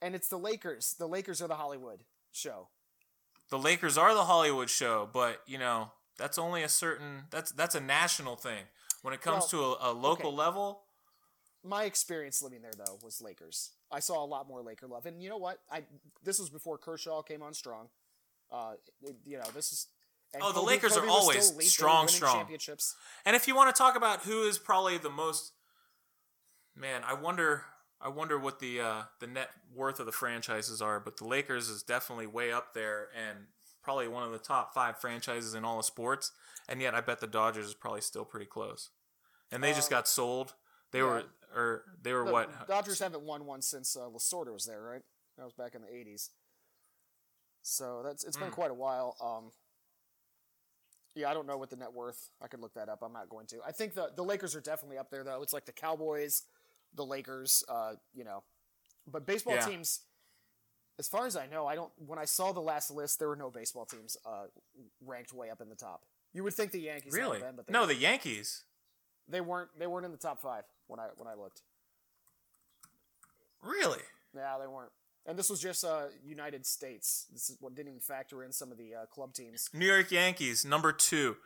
[0.01, 0.94] and it's the Lakers.
[0.94, 2.70] The Lakers are the Hollywood show.
[3.51, 7.74] The Lakers are the Hollywood show, but you know that's only a certain that's that's
[7.74, 8.64] a national thing.
[9.03, 10.36] When it comes Well, to a, a local okay.
[10.36, 10.80] level,
[11.62, 13.70] My experience living there though was Lakers.
[13.92, 15.59] I saw a lot more Laker love, and you know what?
[15.70, 15.84] I
[16.24, 17.88] this was before Kershaw came on strong.
[18.51, 18.74] Uh,
[19.24, 19.86] you know, this is.
[20.34, 21.59] and Oh, the Kobe- Lakers are Kobe was always still elite.
[21.61, 22.34] They were strong, strong.
[22.36, 22.94] Championships.
[23.24, 25.53] and if you want to talk about who is probably the most,
[26.74, 27.64] man, I wonder,
[28.01, 31.01] I wonder what the uh, the net worth of the franchises are.
[31.01, 33.47] But the Lakers is definitely way up there, and
[33.82, 36.32] probably one of the top five franchises in all of sports.
[36.68, 38.90] And yet, I bet the Dodgers is probably still pretty close.
[39.51, 40.55] And they just Uh, got sold.
[40.90, 41.05] They yeah.
[41.05, 41.24] were,
[41.55, 42.68] or they were The what?
[42.68, 45.03] Dodgers haven't won one since uh, Lasorda was there, right?
[45.38, 46.30] That was back in the '80s.
[47.62, 48.55] So that's it's been Mm.
[48.55, 49.16] quite a while.
[49.20, 49.53] Um,
[51.14, 52.28] yeah, I don't know what the net worth.
[52.42, 53.03] I could look that up.
[53.03, 53.61] I'm not going to.
[53.66, 55.42] I think the the Lakers are definitely up there though.
[55.42, 56.42] It's like the Cowboys,
[56.97, 57.62] the Lakers.
[57.68, 58.42] Uh, you know,
[59.07, 59.66] but baseball Yeah.
[59.66, 60.01] teams.
[60.99, 61.92] As far as I know, I don't.
[61.99, 64.47] When I saw the last list, there were no baseball teams uh,
[65.05, 66.07] ranked way up in the top.
[66.32, 67.38] You would think the Yankees Really?
[67.40, 68.64] been, but No, the Yankees.
[69.28, 69.70] they weren't.
[69.78, 71.61] They weren't in the top five when I when I looked.
[73.62, 74.01] Really?
[74.34, 74.92] Yeah, they weren't.
[75.27, 77.27] And this was just uh, United States.
[77.33, 79.68] This is what didn't even factor in some of the uh, club teams.
[79.72, 81.37] New York Yankees, number two,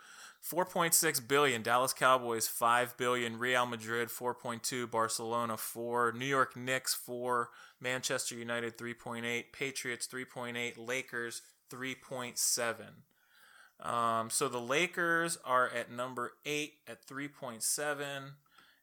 [0.45, 1.63] 4.6 billion.
[1.63, 3.39] Dallas Cowboys, 5 billion.
[3.39, 4.91] Real Madrid, 4.2.
[4.91, 6.13] Barcelona, 4.
[6.13, 7.49] New York Knicks, 4.
[7.81, 9.45] Manchester United, 3.8.
[9.53, 10.75] Patriots, 3.8.
[10.77, 13.87] Lakers, 3.7.
[13.87, 18.33] Um, so the Lakers are at number eight at 3.7.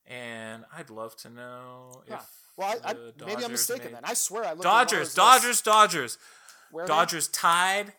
[0.08, 2.47] And I'd love to know if.
[2.58, 4.02] Well, I, I, the maybe I'm mistaken made- then.
[4.04, 5.14] I swear I looked Dodgers.
[5.14, 6.18] Dodgers, Dodgers.
[6.72, 6.86] Where?
[6.86, 7.94] Dodgers tied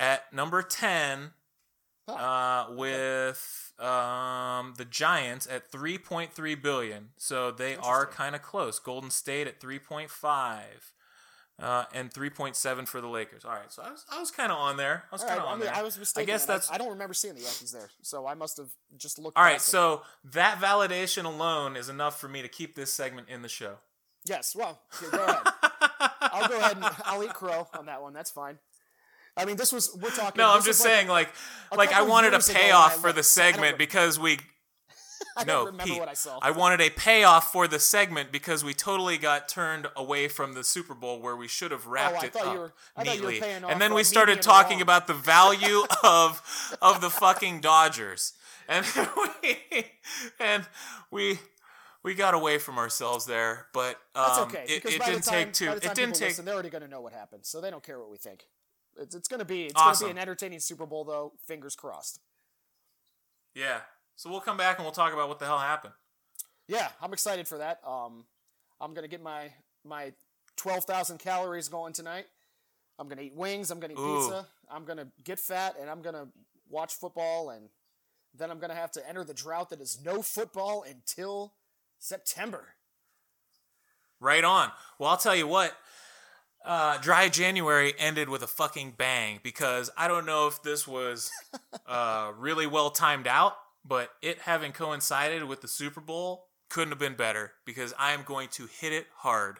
[0.00, 1.32] at number 10
[2.08, 2.14] Huh.
[2.14, 7.08] uh, with um, the Giants at 3.3 billion.
[7.16, 8.78] So they are kind of close.
[8.78, 10.10] Golden State at 3.5
[11.60, 13.44] uh, and 3.7 for the Lakers.
[13.44, 15.04] All right, so I was I was kind of on there.
[15.10, 15.74] I was kind right, of I, mean, there.
[15.74, 16.26] I was mistaken.
[16.26, 19.36] guess that's I, don't remember seeing the Yankees there, so I must have just looked.
[19.36, 19.54] all right.
[19.54, 19.70] past it.
[19.70, 20.02] So
[20.32, 23.76] that validation alone is enough for me to keep this segment in the show.
[24.24, 25.42] yes, well, okay, go ahead.
[26.20, 28.12] I'll go ahead and I'll eat crow on that one.
[28.12, 28.58] That's fine.
[29.36, 30.38] I mean, this was we're talking.
[30.38, 31.28] No, I'm just like- saying, like,
[31.74, 33.18] like I wanted a payoff for the.
[33.18, 34.38] I segment because we
[35.42, 35.98] I no, don't remember Pete.
[36.00, 36.38] what I saw.
[36.40, 40.64] I wanted a payoff for the segment because we totally got turned away from the
[40.64, 43.30] Super Bowl where we should have wrapped Oh, it up were- I thought you were
[43.32, 43.42] neatly.
[43.68, 48.32] and then we started talking about the value of of the fucking Dodgers,
[48.68, 48.86] and
[49.42, 49.58] we
[50.40, 50.66] and
[51.10, 51.38] we
[52.02, 53.66] we got away from ourselves there.
[53.72, 55.66] But um, That's okay it, it didn't time, take two.
[55.66, 56.28] by the time It didn't take.
[56.28, 58.44] listen, they're already going to know what happened, so they don't care what we think.
[58.98, 60.06] It's, it's going to be it's Awesome.
[60.06, 61.32] going to be an entertaining Super Bowl, though.
[61.46, 62.20] Fingers crossed.
[63.54, 63.80] Yeah.
[64.16, 65.94] So we'll come back and we'll talk about what the hell happened.
[66.68, 67.80] Yeah, I'm excited for that.
[67.86, 68.24] Um,
[68.80, 69.50] I'm going to get my
[69.84, 70.12] my
[70.56, 72.26] 12,000 calories going tonight.
[72.98, 73.70] I'm going to eat wings.
[73.70, 74.20] I'm going to eat Ooh.
[74.20, 74.46] pizza.
[74.70, 76.28] I'm going to get fat, and I'm going to
[76.68, 77.68] watch football, and
[78.34, 81.52] then I'm going to have to enter the drought that is no football until
[81.98, 82.68] September.
[84.18, 84.70] Right on.
[84.98, 85.76] Well, I'll tell you what.
[86.64, 91.30] Uh, dry January ended with a fucking bang because I don't know if this was
[91.86, 93.56] uh, really well timed out,
[93.86, 98.22] but it having coincided with the Super Bowl couldn't have been better because I am
[98.24, 99.58] going to hit it hard.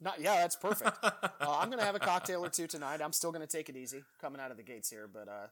[0.00, 0.98] Not yeah, that's perfect.
[1.02, 1.10] uh,
[1.40, 3.00] I'm gonna have a cocktail or two tonight.
[3.02, 5.46] I'm still gonna take it easy coming out of the gates here, but uh,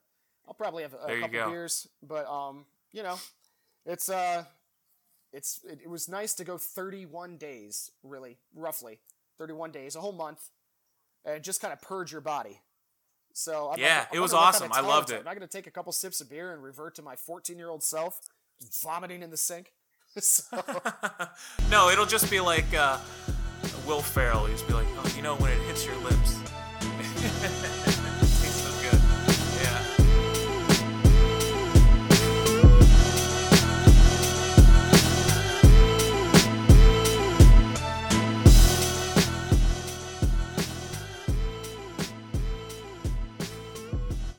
[0.47, 1.89] I'll probably have a, There couple beers.
[2.03, 3.19] But um, you know,
[3.87, 4.45] it's uh,
[5.33, 8.99] it's it, it was nice to go 31 days, really roughly
[9.39, 10.51] 31 days, a whole month,
[11.25, 12.61] and just kind of purge your body.
[13.33, 14.71] So I'm, Yeah, I'm it was awesome.
[14.73, 15.21] I loved it.
[15.21, 17.69] Am I gonna take a couple sips of beer and revert to my 14 year
[17.69, 18.21] old self,
[18.83, 19.73] vomiting in the sink?
[20.19, 20.45] so,
[21.71, 22.99] no, it'll just be like uh,
[23.87, 24.47] Will Ferrell.
[24.47, 26.37] He'll just be like, oh, you know, when it hits your lips.